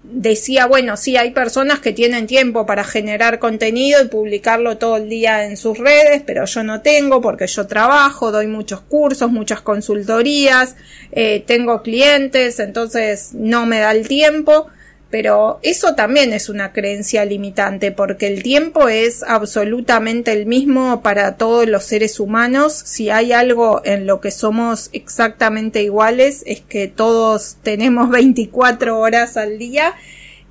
decía, 0.02 0.66
bueno, 0.66 0.96
sí, 0.96 1.16
hay 1.16 1.30
personas 1.30 1.80
que 1.80 1.92
tienen 1.92 2.26
tiempo 2.26 2.66
para 2.66 2.84
generar 2.84 3.38
contenido 3.38 4.02
y 4.02 4.08
publicarlo 4.08 4.78
todo 4.78 4.96
el 4.96 5.08
día 5.08 5.44
en 5.44 5.56
sus 5.56 5.78
redes, 5.78 6.22
pero 6.26 6.44
yo 6.46 6.62
no 6.62 6.80
tengo 6.80 7.20
porque 7.20 7.46
yo 7.46 7.66
trabajo, 7.66 8.32
doy 8.32 8.46
muchos 8.46 8.80
cursos, 8.80 9.30
muchas 9.30 9.60
consultorías, 9.60 10.76
eh, 11.12 11.44
tengo 11.46 11.82
clientes, 11.82 12.58
entonces 12.60 13.30
no 13.34 13.66
me 13.66 13.80
da 13.80 13.92
el 13.92 14.08
tiempo. 14.08 14.68
Pero 15.10 15.58
eso 15.62 15.96
también 15.96 16.32
es 16.32 16.48
una 16.48 16.72
creencia 16.72 17.24
limitante 17.24 17.90
porque 17.90 18.28
el 18.28 18.44
tiempo 18.44 18.88
es 18.88 19.24
absolutamente 19.24 20.30
el 20.30 20.46
mismo 20.46 21.02
para 21.02 21.36
todos 21.36 21.66
los 21.66 21.82
seres 21.82 22.20
humanos. 22.20 22.80
Si 22.84 23.10
hay 23.10 23.32
algo 23.32 23.82
en 23.84 24.06
lo 24.06 24.20
que 24.20 24.30
somos 24.30 24.88
exactamente 24.92 25.82
iguales 25.82 26.44
es 26.46 26.60
que 26.60 26.86
todos 26.86 27.56
tenemos 27.62 28.08
24 28.10 28.98
horas 29.00 29.36
al 29.36 29.58
día 29.58 29.94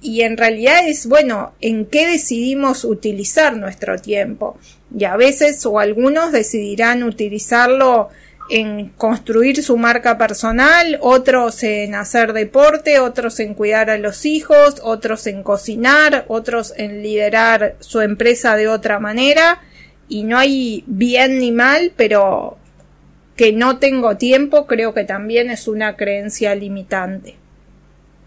y 0.02 0.22
en 0.22 0.36
realidad 0.36 0.88
es 0.88 1.08
bueno 1.08 1.54
en 1.62 1.86
qué 1.86 2.08
decidimos 2.08 2.84
utilizar 2.84 3.56
nuestro 3.56 3.98
tiempo. 3.98 4.58
Y 4.98 5.06
a 5.06 5.16
veces 5.16 5.66
o 5.66 5.80
algunos 5.80 6.34
decidirán 6.34 7.04
utilizarlo 7.04 8.10
en 8.50 8.90
construir 8.90 9.64
su 9.64 9.78
marca 9.78 10.18
personal, 10.18 10.98
otros 11.02 11.64
en 11.64 11.96
hacer 11.96 12.34
deporte, 12.34 13.00
otros 13.00 13.40
en 13.40 13.54
cuidar 13.54 13.90
a 13.90 13.98
los 13.98 14.26
hijos, 14.26 14.76
otros 14.84 15.28
en 15.28 15.44
cocinar, 15.44 16.26
otros 16.28 16.74
en 16.78 17.04
liderar 17.04 17.76
su 17.80 18.02
empresa 18.02 18.56
de 18.56 18.68
otra 18.68 19.00
manera. 19.00 19.62
Y 20.08 20.24
no 20.24 20.38
hay 20.38 20.84
bien 20.88 21.40
ni 21.40 21.52
mal, 21.52 21.94
pero 21.96 22.58
que 23.36 23.54
no 23.54 23.78
tengo 23.78 24.18
tiempo 24.18 24.68
creo 24.68 24.94
que 24.94 25.06
también 25.06 25.50
es 25.50 25.68
una 25.68 25.96
creencia 25.96 26.56
limitante. 26.56 27.36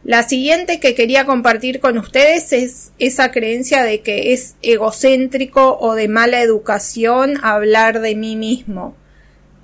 La 0.04 0.24
siguiente 0.24 0.80
que 0.80 0.94
quería 0.94 1.26
compartir 1.26 1.78
con 1.78 1.96
ustedes 1.96 2.52
es 2.52 2.92
esa 2.98 3.30
creencia 3.30 3.84
de 3.84 4.00
que 4.00 4.32
es 4.32 4.56
egocéntrico 4.62 5.78
o 5.78 5.94
de 5.94 6.08
mala 6.08 6.40
educación 6.40 7.38
hablar 7.42 8.00
de 8.00 8.16
mí 8.16 8.34
mismo. 8.34 8.96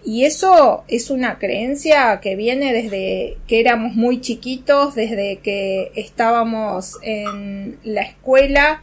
Y 0.08 0.24
eso 0.24 0.84
es 0.88 1.10
una 1.10 1.38
creencia 1.38 2.18
que 2.22 2.34
viene 2.34 2.72
desde 2.72 3.36
que 3.46 3.60
éramos 3.60 3.94
muy 3.94 4.22
chiquitos, 4.22 4.94
desde 4.94 5.40
que 5.42 5.92
estábamos 5.96 6.96
en 7.02 7.78
la 7.84 8.00
escuela, 8.00 8.80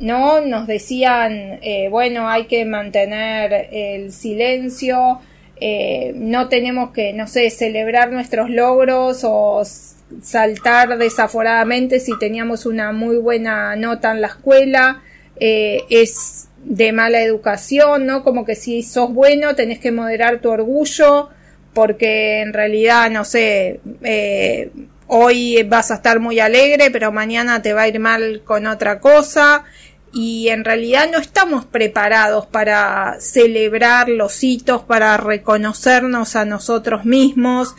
¿no? 0.00 0.42
Nos 0.42 0.66
decían, 0.66 1.60
eh, 1.62 1.88
bueno, 1.88 2.28
hay 2.28 2.44
que 2.44 2.66
mantener 2.66 3.70
el 3.72 4.12
silencio, 4.12 5.20
eh, 5.58 6.12
no 6.14 6.50
tenemos 6.50 6.90
que, 6.90 7.14
no 7.14 7.26
sé, 7.26 7.48
celebrar 7.48 8.12
nuestros 8.12 8.50
logros 8.50 9.22
o 9.24 9.62
saltar 9.64 10.98
desaforadamente 10.98 12.00
si 12.00 12.18
teníamos 12.18 12.66
una 12.66 12.92
muy 12.92 13.16
buena 13.16 13.76
nota 13.76 14.10
en 14.10 14.20
la 14.20 14.26
escuela. 14.26 15.02
Eh, 15.36 15.84
es 15.88 16.49
de 16.64 16.92
mala 16.92 17.20
educación, 17.22 18.06
¿no? 18.06 18.22
Como 18.22 18.44
que 18.44 18.54
si 18.54 18.82
sos 18.82 19.12
bueno 19.12 19.54
tenés 19.54 19.78
que 19.78 19.92
moderar 19.92 20.40
tu 20.40 20.50
orgullo 20.50 21.30
porque 21.72 22.40
en 22.40 22.52
realidad, 22.52 23.10
no 23.10 23.24
sé, 23.24 23.80
eh, 24.02 24.70
hoy 25.06 25.62
vas 25.64 25.90
a 25.90 25.94
estar 25.94 26.20
muy 26.20 26.40
alegre, 26.40 26.90
pero 26.90 27.12
mañana 27.12 27.62
te 27.62 27.72
va 27.72 27.82
a 27.82 27.88
ir 27.88 28.00
mal 28.00 28.42
con 28.44 28.66
otra 28.66 29.00
cosa 29.00 29.64
y 30.12 30.48
en 30.48 30.64
realidad 30.64 31.08
no 31.10 31.18
estamos 31.18 31.64
preparados 31.64 32.46
para 32.46 33.16
celebrar 33.20 34.08
los 34.08 34.42
hitos, 34.42 34.82
para 34.82 35.16
reconocernos 35.16 36.34
a 36.34 36.44
nosotros 36.44 37.04
mismos, 37.04 37.76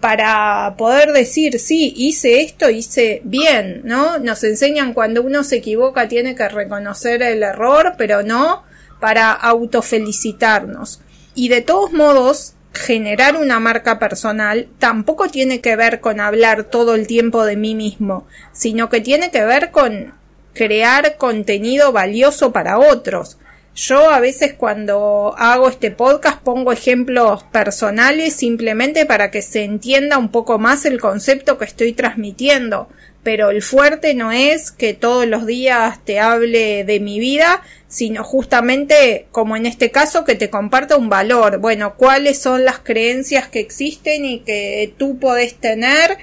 para 0.00 0.74
poder 0.78 1.12
decir, 1.12 1.58
sí, 1.60 1.92
hice 1.96 2.40
esto, 2.40 2.70
hice 2.70 3.20
bien, 3.24 3.82
¿no? 3.84 4.18
Nos 4.18 4.42
enseñan 4.44 4.94
cuando 4.94 5.22
uno 5.22 5.44
se 5.44 5.56
equivoca 5.56 6.08
tiene 6.08 6.34
que 6.34 6.48
reconocer 6.48 7.22
el 7.22 7.42
error, 7.42 7.94
pero 7.98 8.22
no 8.22 8.64
para 8.98 9.32
autofelicitarnos. 9.32 11.00
Y 11.34 11.48
de 11.48 11.60
todos 11.60 11.92
modos, 11.92 12.54
generar 12.72 13.36
una 13.36 13.60
marca 13.60 13.98
personal 13.98 14.68
tampoco 14.78 15.28
tiene 15.28 15.60
que 15.60 15.76
ver 15.76 16.00
con 16.00 16.20
hablar 16.20 16.64
todo 16.64 16.94
el 16.94 17.06
tiempo 17.06 17.44
de 17.44 17.56
mí 17.56 17.74
mismo, 17.74 18.26
sino 18.52 18.88
que 18.88 19.00
tiene 19.00 19.30
que 19.30 19.44
ver 19.44 19.70
con 19.70 20.14
crear 20.54 21.16
contenido 21.16 21.92
valioso 21.92 22.52
para 22.52 22.78
otros. 22.78 23.38
Yo 23.74 24.10
a 24.10 24.18
veces 24.18 24.54
cuando 24.54 25.34
hago 25.38 25.68
este 25.68 25.90
podcast 25.90 26.40
pongo 26.42 26.72
ejemplos 26.72 27.44
personales 27.44 28.34
simplemente 28.34 29.06
para 29.06 29.30
que 29.30 29.42
se 29.42 29.62
entienda 29.62 30.18
un 30.18 30.30
poco 30.30 30.58
más 30.58 30.84
el 30.84 31.00
concepto 31.00 31.56
que 31.56 31.66
estoy 31.66 31.92
transmitiendo. 31.92 32.88
Pero 33.22 33.50
el 33.50 33.62
fuerte 33.62 34.14
no 34.14 34.32
es 34.32 34.72
que 34.72 34.94
todos 34.94 35.26
los 35.26 35.46
días 35.46 36.02
te 36.04 36.20
hable 36.20 36.84
de 36.84 37.00
mi 37.00 37.20
vida, 37.20 37.62
sino 37.86 38.24
justamente, 38.24 39.26
como 39.30 39.56
en 39.56 39.66
este 39.66 39.90
caso, 39.90 40.24
que 40.24 40.36
te 40.36 40.48
comparta 40.48 40.96
un 40.96 41.10
valor. 41.10 41.58
Bueno, 41.58 41.96
cuáles 41.96 42.38
son 42.38 42.64
las 42.64 42.78
creencias 42.78 43.48
que 43.48 43.60
existen 43.60 44.24
y 44.24 44.40
que 44.40 44.94
tú 44.96 45.18
podés 45.18 45.54
tener 45.54 46.16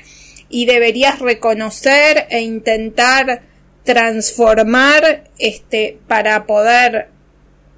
y 0.50 0.66
deberías 0.66 1.20
reconocer 1.20 2.26
e 2.30 2.42
intentar 2.42 3.44
transformar 3.84 5.26
este 5.38 6.00
para 6.08 6.46
poder 6.46 7.10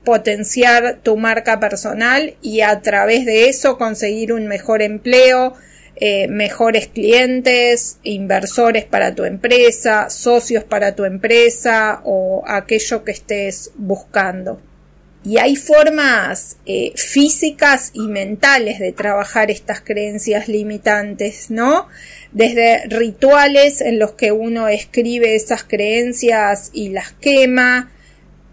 potenciar 0.03 0.99
tu 1.03 1.17
marca 1.17 1.59
personal 1.59 2.35
y 2.41 2.61
a 2.61 2.81
través 2.81 3.25
de 3.25 3.49
eso 3.49 3.77
conseguir 3.77 4.33
un 4.33 4.47
mejor 4.47 4.81
empleo, 4.81 5.53
eh, 5.95 6.27
mejores 6.29 6.87
clientes, 6.87 7.97
inversores 8.03 8.85
para 8.85 9.15
tu 9.15 9.25
empresa, 9.25 10.09
socios 10.09 10.63
para 10.63 10.95
tu 10.95 11.03
empresa 11.03 12.01
o 12.05 12.43
aquello 12.47 13.03
que 13.03 13.11
estés 13.11 13.71
buscando. 13.75 14.61
Y 15.25 15.37
hay 15.37 15.57
formas 15.57 16.55
eh, 16.65 16.93
físicas 16.95 17.91
y 17.93 18.07
mentales 18.07 18.79
de 18.79 18.93
trabajar 18.93 19.51
estas 19.51 19.81
creencias 19.81 20.47
limitantes, 20.47 21.51
¿no? 21.51 21.87
Desde 22.31 22.85
rituales 22.87 23.81
en 23.81 23.99
los 23.99 24.13
que 24.13 24.31
uno 24.31 24.69
escribe 24.69 25.35
esas 25.35 25.65
creencias 25.65 26.69
y 26.71 26.89
las 26.89 27.11
quema, 27.11 27.91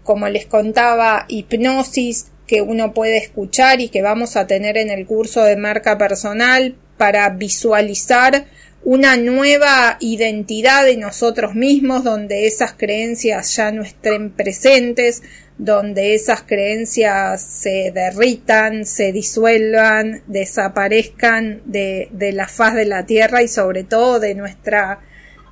como 0.07 0.29
les 0.29 0.45
contaba, 0.45 1.25
hipnosis 1.27 2.27
que 2.47 2.61
uno 2.61 2.93
puede 2.93 3.17
escuchar 3.17 3.81
y 3.81 3.89
que 3.89 4.01
vamos 4.01 4.37
a 4.37 4.47
tener 4.47 4.77
en 4.77 4.89
el 4.89 5.05
curso 5.05 5.43
de 5.43 5.57
marca 5.57 5.97
personal 5.97 6.75
para 6.95 7.29
visualizar 7.31 8.45
una 8.85 9.17
nueva 9.17 9.97
identidad 9.99 10.85
de 10.85 10.95
nosotros 10.95 11.55
mismos 11.55 12.05
donde 12.05 12.47
esas 12.47 12.71
creencias 12.71 13.53
ya 13.53 13.73
no 13.73 13.83
estén 13.83 14.31
presentes, 14.31 15.23
donde 15.57 16.15
esas 16.15 16.43
creencias 16.43 17.41
se 17.41 17.91
derritan, 17.93 18.85
se 18.85 19.11
disuelvan, 19.11 20.21
desaparezcan 20.27 21.63
de, 21.65 22.07
la 22.33 22.47
faz 22.47 22.75
de 22.75 22.85
la 22.85 23.05
tierra 23.05 23.43
y 23.43 23.49
sobre 23.49 23.83
todo 23.83 24.21
de 24.21 24.35
nuestra 24.35 25.01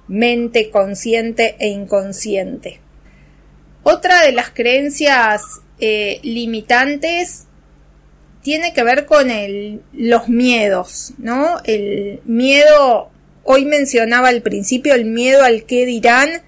mente 0.07 0.69
consciente 0.69 1.57
e 1.59 1.67
inconsciente. 1.67 2.84
Otra 3.87 4.23
de 4.23 4.31
las 4.31 4.49
creencias 4.49 5.43
eh, 5.79 6.19
limitantes 6.23 7.43
tiene 8.41 8.73
que 8.73 8.81
ver 8.81 9.05
con 9.05 9.27
los 9.93 10.27
miedos, 10.27 11.13
¿no? 11.19 11.59
El 11.65 12.19
miedo, 12.25 13.11
hoy 13.43 13.65
mencionaba 13.65 14.29
al 14.29 14.41
principio 14.41 14.95
el 14.95 15.05
miedo 15.05 15.43
al 15.43 15.65
qué 15.65 15.85
dirán, 15.85 16.41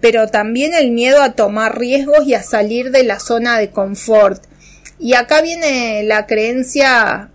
pero 0.00 0.28
también 0.28 0.72
el 0.72 0.92
miedo 0.92 1.20
a 1.20 1.32
tomar 1.32 1.80
riesgos 1.80 2.28
y 2.28 2.34
a 2.34 2.44
salir 2.44 2.92
de 2.92 3.02
la 3.02 3.18
zona 3.18 3.58
de 3.58 3.70
confort. 3.70 4.44
Y 5.00 5.14
acá 5.14 5.42
viene 5.42 6.04
la 6.04 6.26
creencia 6.26 7.28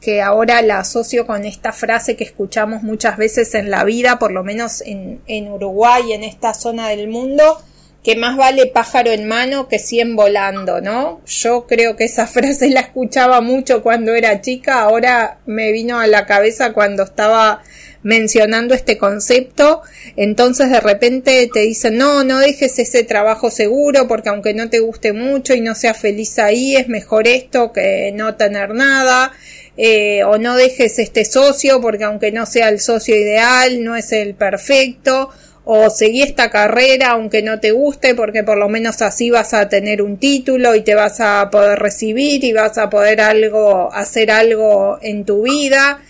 que 0.00 0.20
ahora 0.20 0.62
la 0.62 0.80
asocio 0.80 1.28
con 1.28 1.44
esta 1.44 1.72
frase 1.72 2.16
que 2.16 2.24
escuchamos 2.24 2.82
muchas 2.82 3.16
veces 3.18 3.54
en 3.54 3.70
la 3.70 3.84
vida, 3.84 4.18
por 4.18 4.32
lo 4.32 4.42
menos 4.42 4.80
en, 4.80 5.20
en 5.28 5.46
Uruguay, 5.52 6.12
en 6.12 6.24
esta 6.24 6.54
zona 6.54 6.88
del 6.88 7.06
mundo, 7.06 7.62
que 8.02 8.16
más 8.16 8.36
vale 8.36 8.66
pájaro 8.66 9.10
en 9.10 9.28
mano 9.28 9.68
que 9.68 9.78
cien 9.78 10.16
volando, 10.16 10.80
¿no? 10.80 11.20
Yo 11.26 11.66
creo 11.66 11.96
que 11.96 12.04
esa 12.04 12.26
frase 12.28 12.70
la 12.70 12.80
escuchaba 12.80 13.40
mucho 13.40 13.82
cuando 13.82 14.14
era 14.14 14.40
chica, 14.40 14.80
ahora 14.80 15.38
me 15.46 15.72
vino 15.72 15.98
a 15.98 16.06
la 16.06 16.26
cabeza 16.26 16.72
cuando 16.72 17.02
estaba 17.02 17.62
mencionando 18.02 18.74
este 18.74 18.96
concepto, 18.96 19.82
entonces 20.16 20.70
de 20.70 20.80
repente 20.80 21.50
te 21.52 21.60
dicen, 21.60 21.98
no, 21.98 22.24
no 22.24 22.38
dejes 22.38 22.78
ese 22.78 23.04
trabajo 23.04 23.50
seguro 23.50 24.08
porque 24.08 24.30
aunque 24.30 24.54
no 24.54 24.70
te 24.70 24.80
guste 24.80 25.12
mucho 25.12 25.52
y 25.54 25.60
no 25.60 25.74
seas 25.74 25.98
feliz 25.98 26.38
ahí, 26.38 26.76
es 26.76 26.88
mejor 26.88 27.28
esto 27.28 27.72
que 27.72 28.10
no 28.14 28.36
tener 28.36 28.74
nada, 28.74 29.32
eh, 29.76 30.24
o 30.24 30.38
no 30.38 30.56
dejes 30.56 30.98
este 30.98 31.24
socio 31.24 31.80
porque 31.80 32.04
aunque 32.04 32.32
no 32.32 32.46
sea 32.46 32.70
el 32.70 32.80
socio 32.80 33.14
ideal, 33.16 33.84
no 33.84 33.96
es 33.96 34.12
el 34.12 34.34
perfecto, 34.34 35.30
o 35.64 35.90
seguí 35.90 36.22
esta 36.22 36.50
carrera 36.50 37.10
aunque 37.10 37.42
no 37.42 37.60
te 37.60 37.72
guste 37.72 38.14
porque 38.14 38.42
por 38.44 38.58
lo 38.58 38.68
menos 38.68 39.02
así 39.02 39.30
vas 39.30 39.54
a 39.54 39.68
tener 39.68 40.02
un 40.02 40.16
título 40.16 40.74
y 40.74 40.82
te 40.82 40.94
vas 40.94 41.20
a 41.20 41.48
poder 41.50 41.78
recibir 41.78 42.42
y 42.44 42.52
vas 42.52 42.78
a 42.78 42.90
poder 42.90 43.20
algo 43.20 43.92
hacer 43.92 44.30
algo 44.30 44.98
en 45.02 45.24
tu 45.24 45.42
vida 45.42 46.00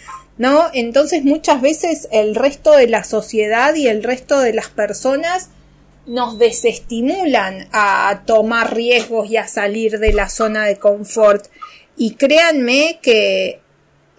¿no? 0.40 0.70
Entonces 0.72 1.22
muchas 1.22 1.60
veces 1.60 2.08
el 2.12 2.34
resto 2.34 2.72
de 2.72 2.88
la 2.88 3.04
sociedad 3.04 3.74
y 3.74 3.88
el 3.88 4.02
resto 4.02 4.40
de 4.40 4.54
las 4.54 4.68
personas 4.68 5.50
nos 6.06 6.38
desestimulan 6.38 7.68
a 7.72 8.22
tomar 8.24 8.74
riesgos 8.74 9.30
y 9.30 9.36
a 9.36 9.46
salir 9.46 9.98
de 9.98 10.14
la 10.14 10.30
zona 10.30 10.64
de 10.64 10.76
confort. 10.76 11.44
Y 11.94 12.14
créanme 12.14 13.00
que 13.02 13.60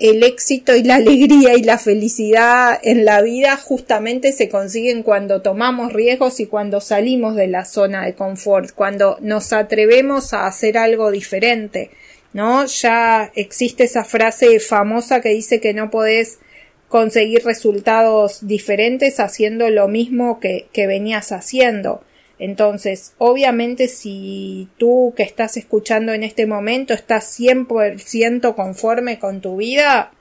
el 0.01 0.23
éxito 0.23 0.75
y 0.75 0.81
la 0.81 0.95
alegría 0.95 1.55
y 1.55 1.61
la 1.61 1.77
felicidad 1.77 2.79
en 2.81 3.05
la 3.05 3.21
vida 3.21 3.55
justamente 3.55 4.31
se 4.31 4.49
consiguen 4.49 5.03
cuando 5.03 5.43
tomamos 5.43 5.93
riesgos 5.93 6.39
y 6.39 6.47
cuando 6.47 6.81
salimos 6.81 7.35
de 7.35 7.47
la 7.47 7.65
zona 7.65 8.03
de 8.05 8.15
confort, 8.15 8.71
cuando 8.73 9.17
nos 9.21 9.53
atrevemos 9.53 10.33
a 10.33 10.47
hacer 10.47 10.79
algo 10.79 11.11
diferente, 11.11 11.91
¿no? 12.33 12.65
Ya 12.65 13.31
existe 13.35 13.83
esa 13.83 14.03
frase 14.03 14.59
famosa 14.59 15.21
que 15.21 15.29
dice 15.29 15.59
que 15.59 15.75
no 15.75 15.91
podés 15.91 16.39
conseguir 16.87 17.45
resultados 17.45 18.47
diferentes 18.47 19.19
haciendo 19.19 19.69
lo 19.69 19.87
mismo 19.87 20.39
que, 20.39 20.67
que 20.73 20.87
venías 20.87 21.31
haciendo. 21.31 22.03
Entonces, 22.41 23.13
obviamente 23.19 23.87
si 23.87 24.67
tú 24.77 25.13
que 25.15 25.21
estás 25.21 25.57
escuchando 25.57 26.11
en 26.11 26.23
este 26.23 26.47
momento 26.47 26.91
estás 26.95 27.39
100% 27.39 28.55
conforme 28.55 29.19
con 29.19 29.41
tu 29.41 29.57
vida, 29.57 30.11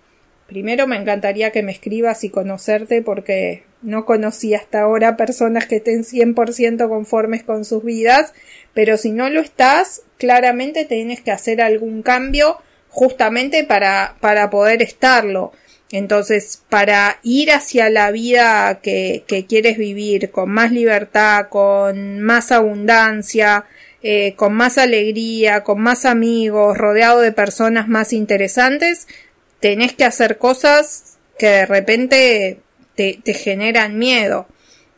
primero 0.46 0.86
me 0.86 0.96
encantaría 0.96 1.50
que 1.50 1.62
me 1.62 1.72
escribas 1.72 2.22
y 2.22 2.28
conocerte 2.28 3.00
porque 3.00 3.62
no 3.80 4.04
conocí 4.04 4.52
hasta 4.52 4.82
ahora 4.82 5.16
personas 5.16 5.64
que 5.64 5.76
estén 5.76 6.04
100% 6.04 6.90
conformes 6.90 7.42
con 7.42 7.64
sus 7.64 7.82
vidas, 7.82 8.34
pero 8.74 8.98
si 8.98 9.12
no 9.12 9.30
lo 9.30 9.40
estás, 9.40 10.02
claramente 10.18 10.84
tienes 10.84 11.22
que 11.22 11.30
hacer 11.30 11.62
algún 11.62 12.02
cambio 12.02 12.58
justamente 12.90 13.64
para, 13.64 14.16
para 14.20 14.50
poder 14.50 14.82
estarlo. 14.82 15.52
Entonces, 15.92 16.62
para 16.68 17.18
ir 17.22 17.50
hacia 17.50 17.90
la 17.90 18.10
vida 18.12 18.80
que, 18.80 19.24
quieres 19.48 19.76
vivir 19.76 20.30
con 20.30 20.50
más 20.50 20.70
libertad, 20.70 21.48
con 21.48 22.20
más 22.20 22.52
abundancia, 22.52 23.64
eh, 24.02 24.34
con 24.36 24.54
más 24.54 24.78
alegría, 24.78 25.64
con 25.64 25.80
más 25.80 26.04
amigos, 26.04 26.78
rodeado 26.78 27.20
de 27.20 27.32
personas 27.32 27.88
más 27.88 28.12
interesantes, 28.12 29.08
tenés 29.58 29.92
que 29.92 30.04
hacer 30.04 30.38
cosas 30.38 31.18
que 31.38 31.48
de 31.48 31.66
repente 31.66 32.60
te, 32.94 33.18
te 33.22 33.34
generan 33.34 33.98
miedo. 33.98 34.46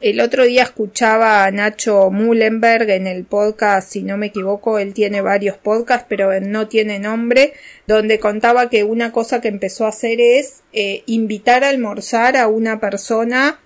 El 0.02 0.18
otro 0.18 0.44
día 0.44 0.64
escuchaba 0.64 1.44
a 1.44 1.50
Nacho 1.52 2.10
Mullenberg 2.10 2.90
en 2.90 3.06
el 3.06 3.24
podcast, 3.24 3.88
si 3.88 4.02
no 4.02 4.16
me 4.16 4.26
equivoco, 4.26 4.80
él 4.80 4.94
tiene 4.94 5.20
varios 5.20 5.56
podcasts, 5.58 6.06
pero 6.08 6.40
no 6.40 6.66
tiene 6.66 6.98
nombre, 6.98 7.52
donde 7.86 8.18
contaba 8.18 8.68
que 8.68 8.82
una 8.82 9.12
cosa 9.12 9.40
que 9.40 9.46
empezó 9.46 9.84
a 9.84 9.90
hacer 9.90 10.20
es 10.20 10.64
eh, 10.72 11.04
invitar 11.06 11.62
a 11.62 11.68
almorzar 11.68 12.36
a 12.36 12.48
una 12.48 12.80
persona 12.80 13.60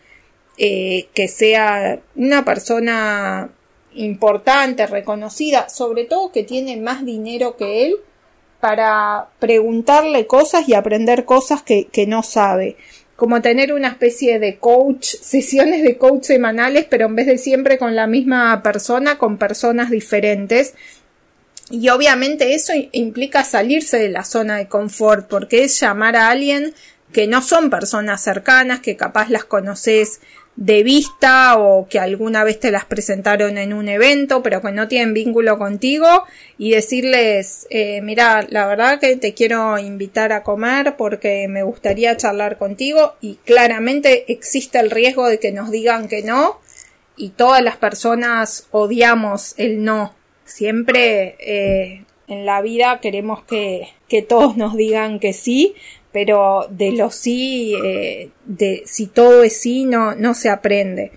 eh, 0.59 1.09
que 1.15 1.27
sea 1.27 2.01
una 2.17 2.45
persona 2.45 3.49
importante, 3.95 4.87
reconocida, 4.87 5.71
sobre 5.71 6.05
todo 6.05 6.33
que 6.33 6.43
tiene 6.43 6.77
más 6.77 7.07
dinero 7.07 7.57
que 7.57 7.87
él, 7.87 7.97
para 8.61 9.29
preguntarle 9.39 10.27
cosas 10.27 10.69
y 10.69 10.75
aprender 10.75 11.25
cosas 11.25 11.63
que, 11.63 11.87
que 11.87 12.07
no 12.07 12.23
sabe 12.23 12.77
como 13.17 13.41
tener 13.41 13.73
una 13.73 13.89
especie 13.89 14.39
de 14.39 14.59
coach, 14.59 15.07
sesiones 15.07 15.83
de 15.83 15.97
coach 15.97 16.25
semanales, 16.25 16.87
pero 16.89 17.07
en 17.07 17.17
vez 17.17 17.27
de 17.27 17.39
siempre 17.39 17.79
con 17.79 17.97
la 17.97 18.07
misma 18.07 18.63
persona, 18.63 19.17
con 19.17 19.39
personas 19.39 19.91
diferentes. 19.91 20.75
Y 21.71 21.89
obviamente 21.89 22.55
eso 22.55 22.73
implica 22.93 23.43
salirse 23.43 23.99
de 23.99 24.11
la 24.11 24.23
zona 24.23 24.57
de 24.57 24.69
confort, 24.69 25.27
porque 25.29 25.65
es 25.65 25.81
llamar 25.81 26.15
a 26.15 26.29
alguien 26.29 26.75
que 27.13 27.27
no 27.27 27.41
son 27.41 27.71
personas 27.71 28.23
cercanas, 28.23 28.81
que 28.81 28.97
capaz 28.97 29.31
las 29.31 29.45
conoces 29.45 30.21
de 30.57 30.83
vista 30.83 31.59
o 31.59 31.87
que 31.87 31.99
alguna 31.99 32.43
vez 32.43 32.59
te 32.59 32.71
las 32.71 32.87
presentaron 32.87 33.59
en 33.59 33.75
un 33.75 33.89
evento 33.89 34.43
pero 34.43 34.63
que 34.63 34.73
no 34.73 34.89
tienen 34.89 35.13
vínculo 35.13 35.59
contigo 35.59 36.25
y 36.57 36.71
decirles 36.71 37.67
eh, 37.69 38.01
mira 38.01 38.47
la 38.49 38.67
verdad 38.67 38.99
que 38.99 39.17
te 39.17 39.35
quiero 39.35 39.79
invitar 39.79 40.33
a 40.33 40.43
comer 40.43 40.97
porque 40.97 41.47
me 41.47 41.63
gustaría 41.63 42.17
charlar 42.17 42.57
contigo 42.57 43.15
y 43.21 43.35
claramente 43.45 44.33
existe 44.33 44.79
el 44.79 44.91
riesgo 44.91 45.29
de 45.29 45.39
que 45.39 45.53
nos 45.53 45.71
digan 45.71 46.09
que 46.09 46.23
no 46.23 46.59
y 47.17 47.31
todas 47.31 47.63
las 47.63 47.77
personas 47.77 48.69
odiamos 48.71 49.55
el 49.57 49.83
no. 49.83 50.15
Siempre 50.45 51.37
eh, 51.41 52.05
en 52.29 52.47
la 52.47 52.61
vida 52.61 53.01
queremos 53.01 53.43
que, 53.45 53.89
que, 54.09 54.23
todos 54.23 54.57
nos 54.57 54.77
digan 54.77 55.19
que 55.19 55.33
sí, 55.33 55.75
pero 56.17 56.67
de 56.71 56.93
lo 56.93 57.11
sí, 57.11 57.75
eh, 57.85 58.31
de 58.47 58.85
si 58.87 59.07
todo 59.07 59.43
es 59.43 59.61
sí, 59.61 59.85
no, 59.85 60.15
no 60.15 60.33
se 60.33 60.49
aprende. 60.49 61.13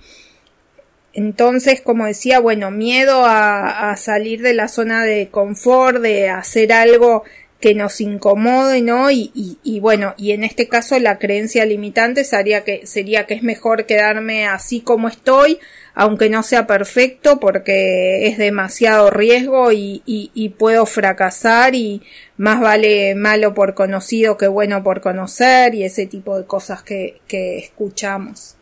Entonces, 1.13 1.79
como 1.79 2.05
decía, 2.05 2.41
bueno, 2.41 2.69
miedo 2.69 3.21
a, 3.23 3.95
salir 3.95 4.41
de 4.41 4.53
la 4.53 4.67
zona 4.67 5.05
de 5.05 5.29
confort, 5.29 6.01
de 6.01 6.27
hacer 6.27 6.73
algo 6.73 7.23
que 7.61 7.75
nos 7.75 8.01
incomode, 8.01 8.81
¿no? 8.81 9.09
Y, 9.09 9.31
y, 9.33 9.57
y, 9.63 9.79
bueno, 9.79 10.15
y 10.17 10.33
en 10.33 10.43
este 10.43 10.67
caso 10.67 10.99
la 10.99 11.17
creencia 11.17 11.63
limitante 11.63 12.25
sería 12.25 12.65
que, 12.65 12.85
sería 12.85 13.25
que 13.25 13.35
es 13.35 13.41
mejor 13.41 13.85
quedarme 13.85 14.47
así 14.47 14.81
como 14.81 15.07
estoy, 15.07 15.59
aunque 15.93 16.29
no 16.29 16.43
sea 16.43 16.67
perfecto, 16.67 17.39
porque 17.39 18.27
es 18.27 18.37
demasiado 18.37 19.09
riesgo 19.09 19.71
y, 19.71 20.55
puedo 20.57 20.85
fracasar 20.85 21.75
y 21.75 22.01
más 22.37 22.59
vale 22.59 23.15
malo 23.15 23.53
por 23.53 23.73
conocido 23.73 24.37
que 24.37 24.47
bueno 24.47 24.83
por 24.83 25.01
conocer 25.01 25.75
y 25.75 25.83
ese 25.83 26.05
tipo 26.05 26.37
de 26.37 26.45
cosas 26.45 26.83
que, 26.83 27.21
que 27.27 27.57
escuchamos. 27.57 28.55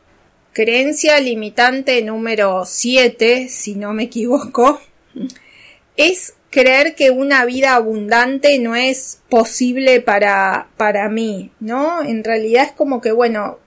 Creencia 0.53 1.19
limitante 1.19 2.01
número 2.01 2.63
7, 2.65 3.47
si 3.49 3.75
no 3.75 3.93
me 3.93 4.03
equivoco, 4.03 4.81
es 5.95 6.33
creer 6.49 6.95
que 6.95 7.11
una 7.11 7.45
vida 7.45 7.75
abundante 7.75 8.57
no 8.59 8.75
es 8.75 9.19
posible 9.29 10.01
para, 10.01 10.69
para 10.77 11.09
mí, 11.09 11.51
¿no? 11.59 12.01
En 12.01 12.23
realidad 12.23 12.65
es 12.65 12.71
como 12.71 13.01
que, 13.01 13.11
bueno, 13.11 13.59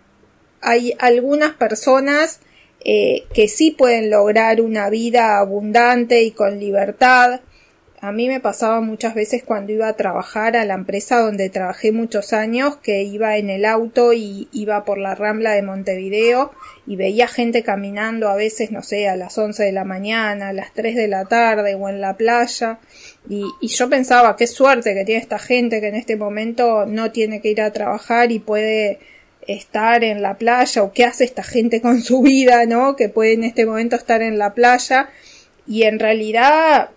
hay 0.60 0.94
algunas 0.98 1.52
personas 1.52 2.40
eh, 2.84 3.24
que 3.34 3.48
sí 3.48 3.70
pueden 3.70 4.10
lograr 4.10 4.60
una 4.60 4.88
vida 4.90 5.38
abundante 5.38 6.22
y 6.22 6.30
con 6.30 6.58
libertad, 6.58 7.40
a 8.02 8.12
mí 8.12 8.28
me 8.28 8.40
pasaba 8.40 8.80
muchas 8.80 9.14
veces 9.14 9.42
cuando 9.42 9.72
iba 9.72 9.86
a 9.86 9.92
trabajar 9.96 10.56
a 10.56 10.64
la 10.64 10.72
empresa 10.72 11.20
donde 11.20 11.50
trabajé 11.50 11.92
muchos 11.92 12.32
años 12.32 12.78
que 12.78 13.02
iba 13.02 13.36
en 13.36 13.50
el 13.50 13.66
auto 13.66 14.14
y 14.14 14.48
iba 14.52 14.86
por 14.86 14.96
la 14.96 15.14
rambla 15.14 15.52
de 15.52 15.60
Montevideo 15.60 16.50
y 16.86 16.96
veía 16.96 17.28
gente 17.28 17.62
caminando 17.62 18.30
a 18.30 18.36
veces, 18.36 18.72
no 18.72 18.82
sé, 18.82 19.06
a 19.06 19.16
las 19.16 19.36
11 19.36 19.64
de 19.64 19.72
la 19.72 19.84
mañana, 19.84 20.48
a 20.48 20.52
las 20.54 20.72
3 20.72 20.96
de 20.96 21.08
la 21.08 21.26
tarde 21.26 21.74
o 21.74 21.90
en 21.90 22.00
la 22.00 22.16
playa. 22.16 22.78
Y, 23.28 23.44
y 23.60 23.68
yo 23.68 23.90
pensaba 23.90 24.34
qué 24.34 24.46
suerte 24.46 24.94
que 24.94 25.04
tiene 25.04 25.20
esta 25.20 25.38
gente 25.38 25.82
que 25.82 25.88
en 25.88 25.96
este 25.96 26.16
momento 26.16 26.86
no 26.86 27.12
tiene 27.12 27.42
que 27.42 27.50
ir 27.50 27.60
a 27.60 27.70
trabajar 27.70 28.32
y 28.32 28.38
puede 28.38 28.98
estar 29.54 30.04
en 30.04 30.22
la 30.22 30.38
playa 30.38 30.82
o 30.82 30.92
qué 30.92 31.04
hace 31.04 31.24
esta 31.24 31.42
gente 31.42 31.80
con 31.80 32.02
su 32.02 32.22
vida, 32.22 32.66
¿no? 32.66 32.96
Que 32.96 33.08
puede 33.08 33.34
en 33.34 33.44
este 33.44 33.66
momento 33.66 33.96
estar 33.96 34.22
en 34.22 34.38
la 34.38 34.54
playa. 34.54 35.10
Y 35.66 35.84
en 35.84 35.98
realidad 35.98 36.90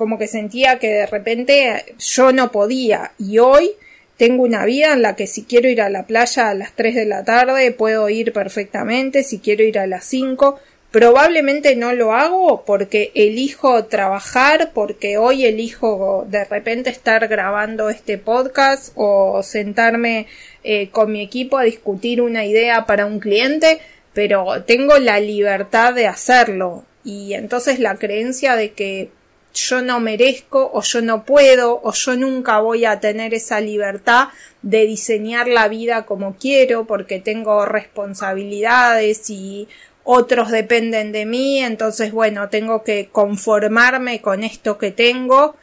como 0.00 0.18
que 0.18 0.28
sentía 0.28 0.78
que 0.78 0.88
de 0.88 1.06
repente 1.06 1.94
yo 1.98 2.32
no 2.32 2.50
podía. 2.50 3.12
Y 3.18 3.38
hoy 3.38 3.72
tengo 4.16 4.44
una 4.44 4.64
vida 4.64 4.94
en 4.94 5.02
la 5.02 5.14
que 5.14 5.26
si 5.26 5.44
quiero 5.44 5.68
ir 5.68 5.82
a 5.82 5.90
la 5.90 6.06
playa 6.06 6.48
a 6.48 6.54
las 6.54 6.72
3 6.72 6.94
de 6.94 7.04
la 7.04 7.22
tarde 7.24 7.70
puedo 7.72 8.08
ir 8.08 8.32
perfectamente, 8.32 9.24
si 9.24 9.40
quiero 9.40 9.62
ir 9.62 9.78
a 9.78 9.86
las 9.86 10.04
5, 10.06 10.58
probablemente 10.90 11.76
no 11.76 11.92
lo 11.92 12.12
hago 12.12 12.64
porque 12.64 13.12
elijo 13.14 13.84
trabajar, 13.84 14.72
porque 14.72 15.18
hoy 15.18 15.44
elijo 15.44 16.26
de 16.28 16.44
repente 16.44 16.90
estar 16.90 17.28
grabando 17.28 17.90
este 17.90 18.18
podcast 18.18 18.92
o 18.94 19.42
sentarme 19.42 20.26
eh, 20.62 20.90
con 20.90 21.12
mi 21.12 21.22
equipo 21.22 21.58
a 21.58 21.64
discutir 21.64 22.20
una 22.20 22.44
idea 22.44 22.86
para 22.86 23.06
un 23.06 23.20
cliente, 23.20 23.80
pero 24.12 24.62
tengo 24.64 24.98
la 24.98 25.20
libertad 25.20 25.94
de 25.94 26.06
hacerlo 26.06 26.84
y 27.04 27.34
entonces 27.34 27.78
la 27.78 27.96
creencia 27.96 28.56
de 28.56 28.72
que 28.72 29.10
yo 29.54 29.82
no 29.82 30.00
merezco 30.00 30.70
o 30.72 30.82
yo 30.82 31.02
no 31.02 31.24
puedo 31.24 31.80
o 31.82 31.92
yo 31.92 32.16
nunca 32.16 32.60
voy 32.60 32.84
a 32.84 33.00
tener 33.00 33.34
esa 33.34 33.60
libertad 33.60 34.28
de 34.62 34.86
diseñar 34.86 35.48
la 35.48 35.68
vida 35.68 36.06
como 36.06 36.36
quiero 36.36 36.86
porque 36.86 37.18
tengo 37.18 37.64
responsabilidades 37.66 39.28
y 39.30 39.68
otros 40.04 40.50
dependen 40.50 41.12
de 41.12 41.26
mí, 41.26 41.60
entonces 41.60 42.12
bueno, 42.12 42.48
tengo 42.48 42.82
que 42.82 43.08
conformarme 43.12 44.20
con 44.20 44.42
esto 44.42 44.78
que 44.78 44.90
tengo. 44.90 45.56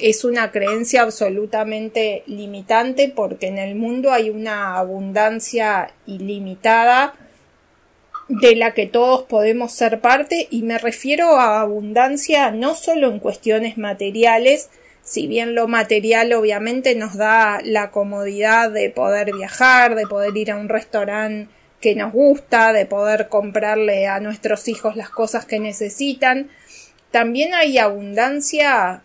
Es 0.00 0.24
una 0.24 0.50
creencia 0.50 1.02
absolutamente 1.02 2.22
limitante 2.26 3.12
porque 3.14 3.48
en 3.48 3.58
el 3.58 3.74
mundo 3.74 4.12
hay 4.12 4.30
una 4.30 4.78
abundancia 4.78 5.92
ilimitada 6.06 7.12
de 8.28 8.56
la 8.56 8.72
que 8.72 8.86
todos 8.86 9.24
podemos 9.24 9.72
ser 9.72 10.00
parte 10.00 10.48
y 10.50 10.62
me 10.62 10.78
refiero 10.78 11.38
a 11.38 11.60
abundancia 11.60 12.50
no 12.50 12.74
solo 12.74 13.10
en 13.10 13.18
cuestiones 13.18 13.76
materiales, 13.76 14.70
si 15.02 15.26
bien 15.26 15.54
lo 15.54 15.68
material 15.68 16.32
obviamente 16.32 16.94
nos 16.94 17.18
da 17.18 17.60
la 17.62 17.90
comodidad 17.90 18.70
de 18.70 18.88
poder 18.88 19.34
viajar, 19.34 19.96
de 19.96 20.06
poder 20.06 20.34
ir 20.34 20.50
a 20.50 20.56
un 20.56 20.70
restaurante 20.70 21.52
que 21.78 21.94
nos 21.94 22.10
gusta, 22.10 22.72
de 22.72 22.86
poder 22.86 23.28
comprarle 23.28 24.06
a 24.06 24.18
nuestros 24.18 24.66
hijos 24.68 24.96
las 24.96 25.10
cosas 25.10 25.44
que 25.44 25.60
necesitan, 25.60 26.48
también 27.10 27.52
hay 27.52 27.76
abundancia 27.76 29.02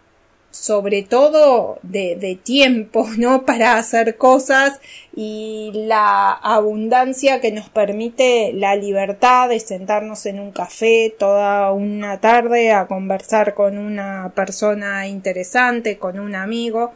sobre 0.55 1.03
todo 1.03 1.79
de, 1.83 2.15
de, 2.15 2.35
tiempo, 2.35 3.07
¿no? 3.17 3.45
Para 3.45 3.77
hacer 3.77 4.17
cosas 4.17 4.79
y 5.15 5.71
la 5.73 6.31
abundancia 6.31 7.41
que 7.41 7.51
nos 7.51 7.69
permite 7.69 8.53
la 8.53 8.75
libertad 8.75 9.49
de 9.49 9.59
sentarnos 9.59 10.25
en 10.25 10.39
un 10.39 10.51
café 10.51 11.13
toda 11.17 11.71
una 11.71 12.19
tarde 12.21 12.71
a 12.71 12.87
conversar 12.87 13.53
con 13.53 13.77
una 13.77 14.31
persona 14.33 15.07
interesante, 15.07 15.97
con 15.97 16.19
un 16.19 16.35
amigo. 16.35 16.93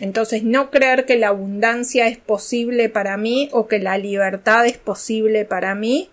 Entonces, 0.00 0.44
no 0.44 0.70
creer 0.70 1.06
que 1.06 1.16
la 1.16 1.28
abundancia 1.28 2.06
es 2.06 2.18
posible 2.18 2.88
para 2.88 3.16
mí 3.16 3.48
o 3.52 3.66
que 3.66 3.78
la 3.78 3.98
libertad 3.98 4.66
es 4.66 4.78
posible 4.78 5.44
para 5.44 5.74
mí 5.74 6.10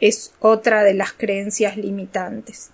es 0.00 0.34
otra 0.40 0.82
de 0.82 0.94
las 0.94 1.12
creencias 1.12 1.76
limitantes. 1.76 2.73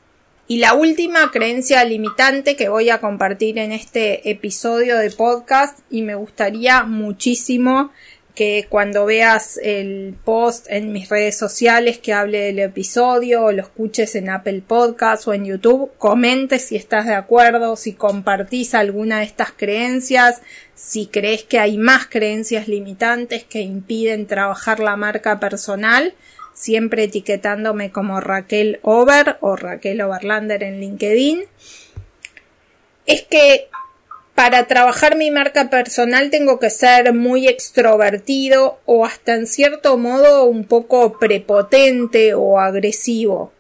Y 0.50 0.58
la 0.58 0.74
última 0.74 1.30
creencia 1.30 1.84
limitante 1.84 2.56
que 2.56 2.68
voy 2.68 2.90
a 2.90 2.98
compartir 2.98 3.56
en 3.56 3.70
este 3.70 4.28
episodio 4.28 4.98
de 4.98 5.12
podcast 5.12 5.78
y 5.90 6.02
me 6.02 6.16
gustaría 6.16 6.82
muchísimo 6.82 7.92
que 8.34 8.66
cuando 8.68 9.06
veas 9.06 9.60
el 9.62 10.16
post 10.24 10.66
en 10.68 10.90
mis 10.90 11.08
redes 11.08 11.38
sociales 11.38 11.98
que 11.98 12.14
hable 12.14 12.40
del 12.40 12.58
episodio 12.58 13.44
o 13.44 13.52
lo 13.52 13.62
escuches 13.62 14.16
en 14.16 14.28
Apple 14.28 14.64
Podcast 14.66 15.28
o 15.28 15.34
en 15.34 15.44
YouTube, 15.44 15.92
comentes 15.98 16.64
si 16.64 16.74
estás 16.74 17.06
de 17.06 17.14
acuerdo, 17.14 17.76
si 17.76 17.92
compartís 17.92 18.74
alguna 18.74 19.20
de 19.20 19.26
estas 19.26 19.52
creencias, 19.52 20.42
si 20.74 21.06
crees 21.06 21.44
que 21.44 21.60
hay 21.60 21.78
más 21.78 22.08
creencias 22.08 22.66
limitantes 22.66 23.44
que 23.44 23.60
impiden 23.60 24.26
trabajar 24.26 24.80
la 24.80 24.96
marca 24.96 25.38
personal 25.38 26.12
siempre 26.60 27.04
etiquetándome 27.04 27.90
como 27.90 28.20
Raquel 28.20 28.80
Over 28.82 29.38
o 29.40 29.56
Raquel 29.56 30.02
Overlander 30.02 30.62
en 30.62 30.78
LinkedIn, 30.78 31.44
es 33.06 33.22
que 33.22 33.68
para 34.34 34.66
trabajar 34.66 35.16
mi 35.16 35.30
marca 35.30 35.70
personal 35.70 36.28
tengo 36.28 36.58
que 36.58 36.68
ser 36.68 37.14
muy 37.14 37.48
extrovertido 37.48 38.78
o 38.84 39.06
hasta 39.06 39.34
en 39.34 39.46
cierto 39.46 39.96
modo 39.96 40.44
un 40.44 40.64
poco 40.64 41.18
prepotente 41.18 42.34
o 42.34 42.60
agresivo. 42.60 43.52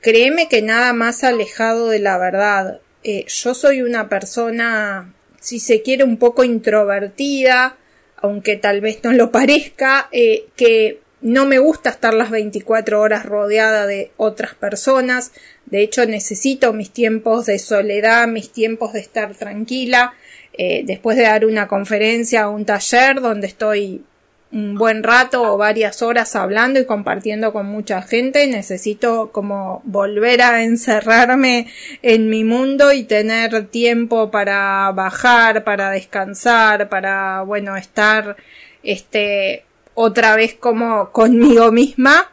Créeme 0.00 0.48
que 0.48 0.62
nada 0.62 0.92
más 0.92 1.22
alejado 1.22 1.88
de 1.90 2.00
la 2.00 2.18
verdad. 2.18 2.80
Eh, 3.04 3.24
yo 3.28 3.54
soy 3.54 3.82
una 3.82 4.08
persona, 4.08 5.14
si 5.40 5.60
se 5.60 5.82
quiere, 5.82 6.02
un 6.02 6.16
poco 6.16 6.42
introvertida, 6.42 7.76
aunque 8.16 8.56
tal 8.56 8.80
vez 8.80 8.98
no 9.04 9.12
lo 9.12 9.30
parezca, 9.30 10.08
eh, 10.10 10.46
que 10.56 11.00
no 11.26 11.44
me 11.44 11.58
gusta 11.58 11.90
estar 11.90 12.14
las 12.14 12.30
24 12.30 13.00
horas 13.00 13.26
rodeada 13.26 13.84
de 13.84 14.12
otras 14.16 14.54
personas. 14.54 15.32
De 15.64 15.82
hecho, 15.82 16.06
necesito 16.06 16.72
mis 16.72 16.92
tiempos 16.92 17.46
de 17.46 17.58
soledad, 17.58 18.28
mis 18.28 18.52
tiempos 18.52 18.92
de 18.92 19.00
estar 19.00 19.34
tranquila. 19.34 20.14
Eh, 20.52 20.82
después 20.84 21.16
de 21.16 21.24
dar 21.24 21.44
una 21.44 21.66
conferencia 21.66 22.48
o 22.48 22.52
un 22.52 22.64
taller 22.64 23.20
donde 23.20 23.48
estoy 23.48 24.04
un 24.52 24.76
buen 24.76 25.02
rato 25.02 25.52
o 25.52 25.58
varias 25.58 26.00
horas 26.00 26.36
hablando 26.36 26.78
y 26.78 26.86
compartiendo 26.86 27.52
con 27.52 27.66
mucha 27.66 28.02
gente, 28.02 28.46
necesito 28.46 29.32
como 29.32 29.82
volver 29.84 30.42
a 30.42 30.62
encerrarme 30.62 31.66
en 32.02 32.30
mi 32.30 32.44
mundo 32.44 32.92
y 32.92 33.02
tener 33.02 33.66
tiempo 33.66 34.30
para 34.30 34.92
bajar, 34.92 35.64
para 35.64 35.90
descansar, 35.90 36.88
para, 36.88 37.42
bueno, 37.42 37.76
estar, 37.76 38.36
este, 38.84 39.65
otra 39.96 40.36
vez 40.36 40.54
como 40.54 41.10
conmigo 41.10 41.72
misma 41.72 42.30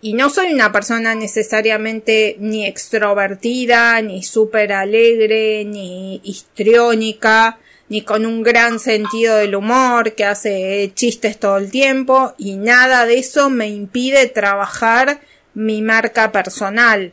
y 0.00 0.14
no 0.14 0.30
soy 0.30 0.52
una 0.52 0.72
persona 0.72 1.14
necesariamente 1.14 2.36
ni 2.40 2.66
extrovertida, 2.66 4.02
ni 4.02 4.24
súper 4.24 4.72
alegre, 4.72 5.64
ni 5.64 6.20
histriónica, 6.24 7.60
ni 7.88 8.02
con 8.02 8.26
un 8.26 8.42
gran 8.42 8.80
sentido 8.80 9.36
del 9.36 9.54
humor 9.54 10.14
que 10.14 10.24
hace 10.24 10.90
chistes 10.94 11.38
todo 11.38 11.58
el 11.58 11.70
tiempo 11.70 12.34
y 12.36 12.56
nada 12.56 13.06
de 13.06 13.18
eso 13.18 13.48
me 13.48 13.68
impide 13.68 14.26
trabajar 14.26 15.20
mi 15.54 15.82
marca 15.82 16.32
personal. 16.32 17.12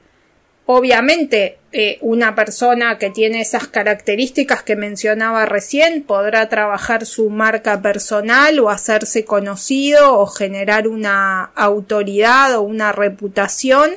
Obviamente, 0.72 1.58
eh, 1.72 1.98
una 2.02 2.36
persona 2.36 3.00
que 3.00 3.10
tiene 3.10 3.42
esas 3.42 3.68
características 3.68 4.62
que 4.62 4.76
mencionaba 4.76 5.48
recién 5.48 6.04
podrá 6.04 6.48
trabajar 6.48 7.08
su 7.08 7.32
marca 7.32 7.82
personal 7.82 8.60
o 8.60 8.70
hacerse 8.70 9.26
conocido 9.26 10.20
o 10.20 10.28
generar 10.28 10.88
una 10.88 11.46
autoridad 11.56 12.56
o 12.56 12.62
una 12.62 12.92
reputación 12.92 13.90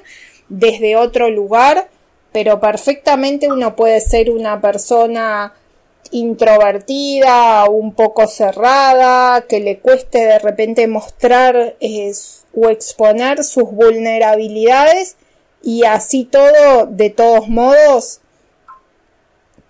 desde 0.49 0.97
otro 0.97 1.29
lugar, 1.29 1.91
pero 2.33 2.59
perfectamente 2.59 3.53
uno 3.53 3.77
puede 3.77 4.01
ser 4.01 4.31
una 4.31 4.59
persona 4.63 5.53
introvertida, 6.11 7.67
un 7.69 7.93
poco 7.93 8.27
cerrada, 8.27 9.43
que 9.43 9.61
le 9.61 9.79
cueste 9.79 10.25
de 10.25 10.39
repente 10.39 10.87
mostrar 10.87 11.77
eh, 11.81 12.13
o 12.55 12.71
exponer 12.71 13.45
sus 13.45 13.71
vulnerabilidades 13.71 15.17
y 15.63 15.85
así 15.85 16.25
todo, 16.25 16.87
de 16.87 17.11
todos 17.11 17.49
modos, 17.49 18.21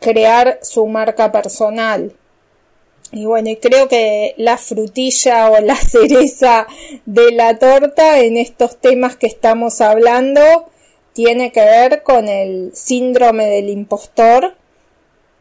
crear 0.01 0.59
su 0.63 0.87
marca 0.87 1.33
personal. 1.33 2.13
Y 3.13 3.27
bueno, 3.27 3.51
y 3.51 3.57
creo 3.57 3.89
que 3.89 4.35
la 4.39 4.57
frutilla 4.57 5.51
o 5.51 5.61
la 5.61 5.77
cereza 5.91 6.67
de 7.05 7.33
la 7.33 7.59
torta 7.59 8.21
en 8.21 8.37
estos 8.37 8.79
temas 8.79 9.17
que 9.17 9.27
estamos 9.27 9.81
hablando 9.81 10.41
tiene 11.13 11.53
que 11.53 11.61
ver 11.61 12.03
con 12.03 12.29
el 12.29 12.75
síndrome 12.75 13.47
del 13.47 13.69
impostor, 13.69 14.55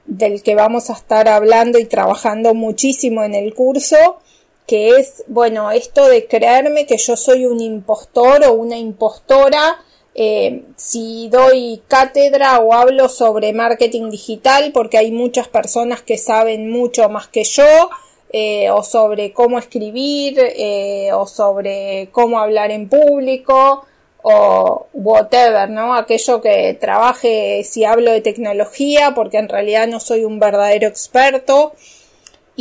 del 0.05 0.43
que 0.43 0.55
vamos 0.55 0.89
a 0.89 0.93
estar 0.93 1.29
hablando 1.29 1.79
y 1.79 1.85
trabajando 1.85 2.53
muchísimo 2.53 3.23
en 3.23 3.35
el 3.35 3.53
curso, 3.53 4.19
que 4.67 4.97
es, 4.97 5.23
bueno, 5.27 5.71
esto 5.71 6.07
de 6.07 6.27
creerme 6.27 6.85
que 6.85 6.97
yo 6.97 7.15
soy 7.15 7.45
un 7.45 7.61
impostor 7.61 8.43
o 8.45 8.53
una 8.53 8.77
impostora 8.77 9.81
eh, 10.13 10.63
si 10.75 11.29
doy 11.29 11.81
cátedra 11.87 12.59
o 12.59 12.73
hablo 12.73 13.07
sobre 13.07 13.53
marketing 13.53 14.09
digital, 14.09 14.71
porque 14.73 14.97
hay 14.97 15.11
muchas 15.11 15.47
personas 15.47 16.01
que 16.01 16.17
saben 16.17 16.69
mucho 16.69 17.07
más 17.09 17.27
que 17.27 17.43
yo, 17.43 17.89
eh, 18.33 18.69
o 18.71 18.83
sobre 18.83 19.33
cómo 19.33 19.57
escribir, 19.59 20.39
eh, 20.39 21.11
o 21.13 21.27
sobre 21.27 22.09
cómo 22.11 22.39
hablar 22.39 22.71
en 22.71 22.89
público, 22.89 23.85
o 24.23 24.87
whatever, 24.93 25.69
¿no? 25.69 25.95
Aquello 25.95 26.41
que 26.41 26.77
trabaje 26.79 27.63
si 27.63 27.83
hablo 27.85 28.11
de 28.11 28.21
tecnología, 28.21 29.13
porque 29.15 29.37
en 29.37 29.49
realidad 29.49 29.87
no 29.87 29.99
soy 29.99 30.25
un 30.25 30.39
verdadero 30.39 30.87
experto. 30.87 31.73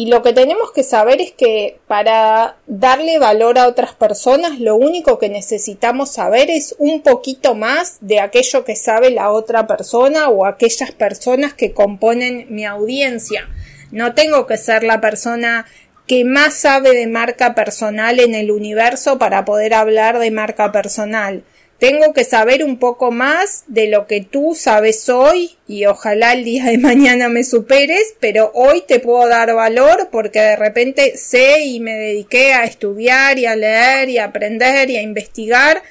Y 0.01 0.07
lo 0.07 0.23
que 0.23 0.33
tenemos 0.33 0.73
que 0.73 0.83
saber 0.83 1.21
es 1.21 1.33
que 1.33 1.79
para 1.87 2.57
darle 2.67 3.19
valor 3.19 3.59
a 3.59 3.69
otras 3.69 3.93
personas, 3.93 4.59
lo 4.59 4.75
único 4.75 5.19
que 5.19 5.29
necesitamos 5.29 6.11
saber 6.11 6.51
es 6.51 6.75
un 6.79 7.03
poquito 7.03 7.55
más 7.55 7.99
de 8.01 8.19
aquello 8.19 8.65
que 8.65 8.77
sabe 8.77 9.11
la 9.11 9.31
otra 9.31 9.67
persona 9.67 10.31
o 10.31 10.47
aquellas 10.47 10.93
personas 10.93 11.53
que 11.53 11.75
componen 11.75 12.47
mi 12.49 12.65
audiencia. 12.65 13.47
No 13.91 14.15
tengo 14.15 14.47
que 14.47 14.57
ser 14.57 14.85
la 14.85 15.03
persona 15.03 15.67
que 16.07 16.25
más 16.25 16.55
sabe 16.55 16.95
de 16.95 17.07
marca 17.07 17.55
personal 17.55 18.21
en 18.21 18.35
el 18.35 18.53
universo 18.53 19.19
para 19.19 19.45
poder 19.45 19.75
hablar 19.75 20.19
de 20.19 20.31
marca 20.31 20.73
personal. 20.73 21.45
Tengo 21.81 22.13
que 22.13 22.25
saber 22.25 22.63
un 22.63 22.79
poco 22.79 23.11
más 23.11 23.65
de 23.67 23.89
lo 23.89 24.07
que 24.07 24.21
tú 24.21 24.55
sabes 24.55 25.09
hoy 25.09 25.57
y 25.67 25.87
ojalá 25.87 26.35
el 26.35 26.45
día 26.45 26.67
de 26.67 26.77
mañana 26.91 27.31
me 27.31 27.43
superes, 27.43 28.15
pero 28.21 28.53
hoy 28.55 28.85
te 28.87 29.01
puedo 29.01 29.27
dar 29.27 29.55
valor 29.55 30.11
porque 30.13 30.41
de 30.41 30.57
repente 30.57 31.17
sé 31.17 31.61
y 31.65 31.81
me 31.81 31.95
dediqué 31.95 32.53
a 32.53 32.65
estudiar 32.65 33.39
y 33.39 33.47
a 33.47 33.57
leer 33.57 34.11
y 34.11 34.19
a 34.19 34.27
aprender 34.27 34.91
y 34.91 34.99
a 34.99 35.03
investigar 35.03 35.83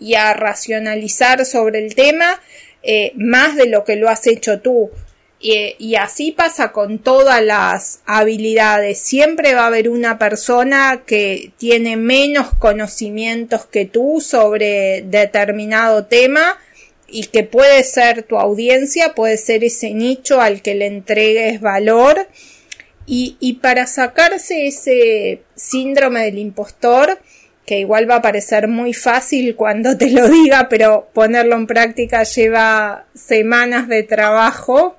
y 0.00 0.14
a 0.14 0.34
racionalizar 0.34 1.46
sobre 1.46 1.78
el 1.86 1.94
tema 1.94 2.40
eh, 2.82 3.12
más 3.14 3.54
de 3.54 3.66
lo 3.66 3.84
que 3.84 3.94
lo 3.94 4.08
has 4.08 4.26
hecho 4.26 4.58
tú. 4.58 4.90
Y, 5.40 5.94
así 5.94 6.32
pasa 6.32 6.72
con 6.72 6.98
todas 6.98 7.42
las 7.42 8.00
habilidades. 8.06 8.98
Siempre 8.98 9.54
va 9.54 9.62
a 9.62 9.66
haber 9.68 9.88
una 9.88 10.18
persona 10.18 11.04
que 11.06 11.52
tiene 11.58 11.96
menos 11.96 12.52
conocimientos 12.54 13.64
que 13.64 13.84
tú 13.84 14.20
sobre 14.20 15.02
determinado 15.02 16.06
tema 16.06 16.58
y 17.06 17.24
que 17.26 17.44
puede 17.44 17.84
ser 17.84 18.24
tu 18.24 18.36
audiencia, 18.36 19.14
puede 19.14 19.36
ser 19.36 19.62
ese 19.62 19.94
nicho 19.94 20.40
al 20.40 20.60
que 20.60 20.74
le 20.74 20.86
entregues 20.86 21.60
valor. 21.60 22.28
Y, 23.06 23.36
y 23.40 23.54
para 23.54 23.86
sacarse 23.86 24.66
ese 24.66 25.42
síndrome 25.54 26.24
del 26.24 26.38
impostor, 26.38 27.18
que 27.64 27.78
igual 27.78 28.10
va 28.10 28.16
a 28.16 28.22
parecer 28.22 28.66
muy 28.66 28.92
fácil 28.92 29.54
cuando 29.54 29.96
te 29.96 30.10
lo 30.10 30.28
diga, 30.28 30.68
pero 30.68 31.08
ponerlo 31.12 31.54
en 31.54 31.68
práctica 31.68 32.24
lleva 32.24 33.06
semanas 33.14 33.88
de 33.88 34.02
trabajo 34.02 34.97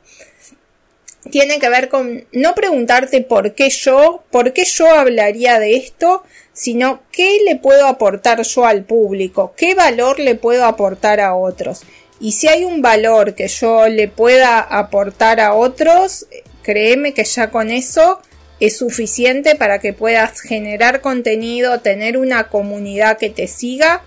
tiene 1.31 1.59
que 1.59 1.69
ver 1.69 1.89
con 1.89 2.25
no 2.31 2.55
preguntarte 2.55 3.21
por 3.21 3.53
qué 3.53 3.69
yo, 3.69 4.23
por 4.31 4.53
qué 4.53 4.65
yo 4.65 4.89
hablaría 4.89 5.59
de 5.59 5.75
esto, 5.75 6.23
sino 6.53 7.01
qué 7.11 7.39
le 7.45 7.55
puedo 7.55 7.87
aportar 7.87 8.41
yo 8.41 8.65
al 8.65 8.83
público, 8.83 9.53
qué 9.55 9.75
valor 9.75 10.19
le 10.19 10.35
puedo 10.35 10.65
aportar 10.65 11.19
a 11.19 11.35
otros. 11.35 11.81
Y 12.19 12.33
si 12.33 12.47
hay 12.47 12.65
un 12.65 12.81
valor 12.81 13.33
que 13.33 13.47
yo 13.47 13.87
le 13.87 14.07
pueda 14.07 14.59
aportar 14.59 15.39
a 15.39 15.53
otros, 15.53 16.27
créeme 16.63 17.13
que 17.13 17.23
ya 17.23 17.49
con 17.49 17.69
eso 17.71 18.19
es 18.59 18.77
suficiente 18.77 19.55
para 19.55 19.79
que 19.79 19.93
puedas 19.93 20.41
generar 20.41 20.99
contenido, 21.01 21.79
tener 21.79 22.17
una 22.17 22.49
comunidad 22.49 23.17
que 23.17 23.29
te 23.29 23.47
siga 23.47 24.03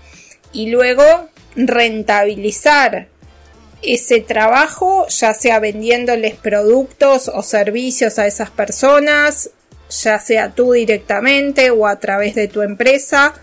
y 0.51 0.69
luego 0.69 1.03
rentabilizar 1.55 3.07
ese 3.83 4.21
trabajo, 4.21 5.07
ya 5.07 5.33
sea 5.33 5.59
vendiéndoles 5.59 6.35
productos 6.35 7.29
o 7.33 7.41
servicios 7.43 8.19
a 8.19 8.27
esas 8.27 8.49
personas, 8.49 9.51
ya 9.89 10.19
sea 10.19 10.51
tú 10.51 10.73
directamente 10.73 11.71
o 11.71 11.87
a 11.87 11.97
través 11.99 12.35
de 12.35 12.47
tu 12.47 12.61
empresa 12.61 13.33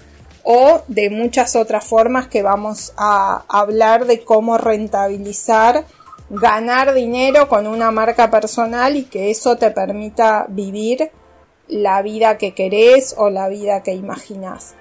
o 0.43 0.83
de 0.89 1.11
muchas 1.11 1.57
otras 1.57 1.85
formas 1.85 2.29
que 2.29 2.43
vamos 2.43 2.93
a 2.97 3.45
hablar 3.49 4.07
de 4.07 4.21
cómo 4.25 4.59
rentabilizar, 4.59 5.85
ganar 6.31 6.95
dinero 6.95 7.49
con 7.49 7.67
una 7.67 7.91
marca 7.91 8.31
personal 8.31 8.97
y 8.97 9.05
que 9.05 9.31
eso 9.31 9.57
te 9.57 9.71
permita 9.71 10.47
vivir 10.49 11.11
la 11.69 12.03
vida 12.03 12.39
que 12.39 12.55
querés 12.55 13.15
o 13.17 13.31
la 13.31 13.49
vida 13.49 13.83
que 13.83 13.93
imaginas. 13.93 14.75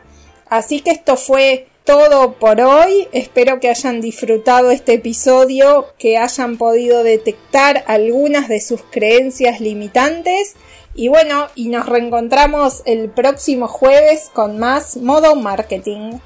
Así 0.50 0.82
que 0.82 0.92
esto 0.92 1.16
fue 1.18 1.68
todo 1.90 2.34
por 2.34 2.62
hoy. 2.62 3.08
Espero 3.14 3.60
que 3.60 3.68
hayan 3.68 4.00
disfrutado 4.00 4.70
este 4.70 4.94
episodio, 4.94 5.88
que 5.98 6.20
hayan 6.20 6.58
podido 6.58 7.02
detectar 7.02 7.84
algunas 7.88 8.48
de 8.48 8.62
sus 8.62 8.84
creencias 8.92 9.60
limitantes. 9.60 10.54
Y 10.94 11.08
bueno, 11.08 11.48
y 11.56 11.70
nos 11.70 11.88
reencontramos 11.88 12.84
el 12.86 13.10
próximo 13.10 13.68
jueves 13.68 14.30
con 14.32 14.60
más 14.60 14.98
modo 14.98 15.36
marketing. 15.36 16.20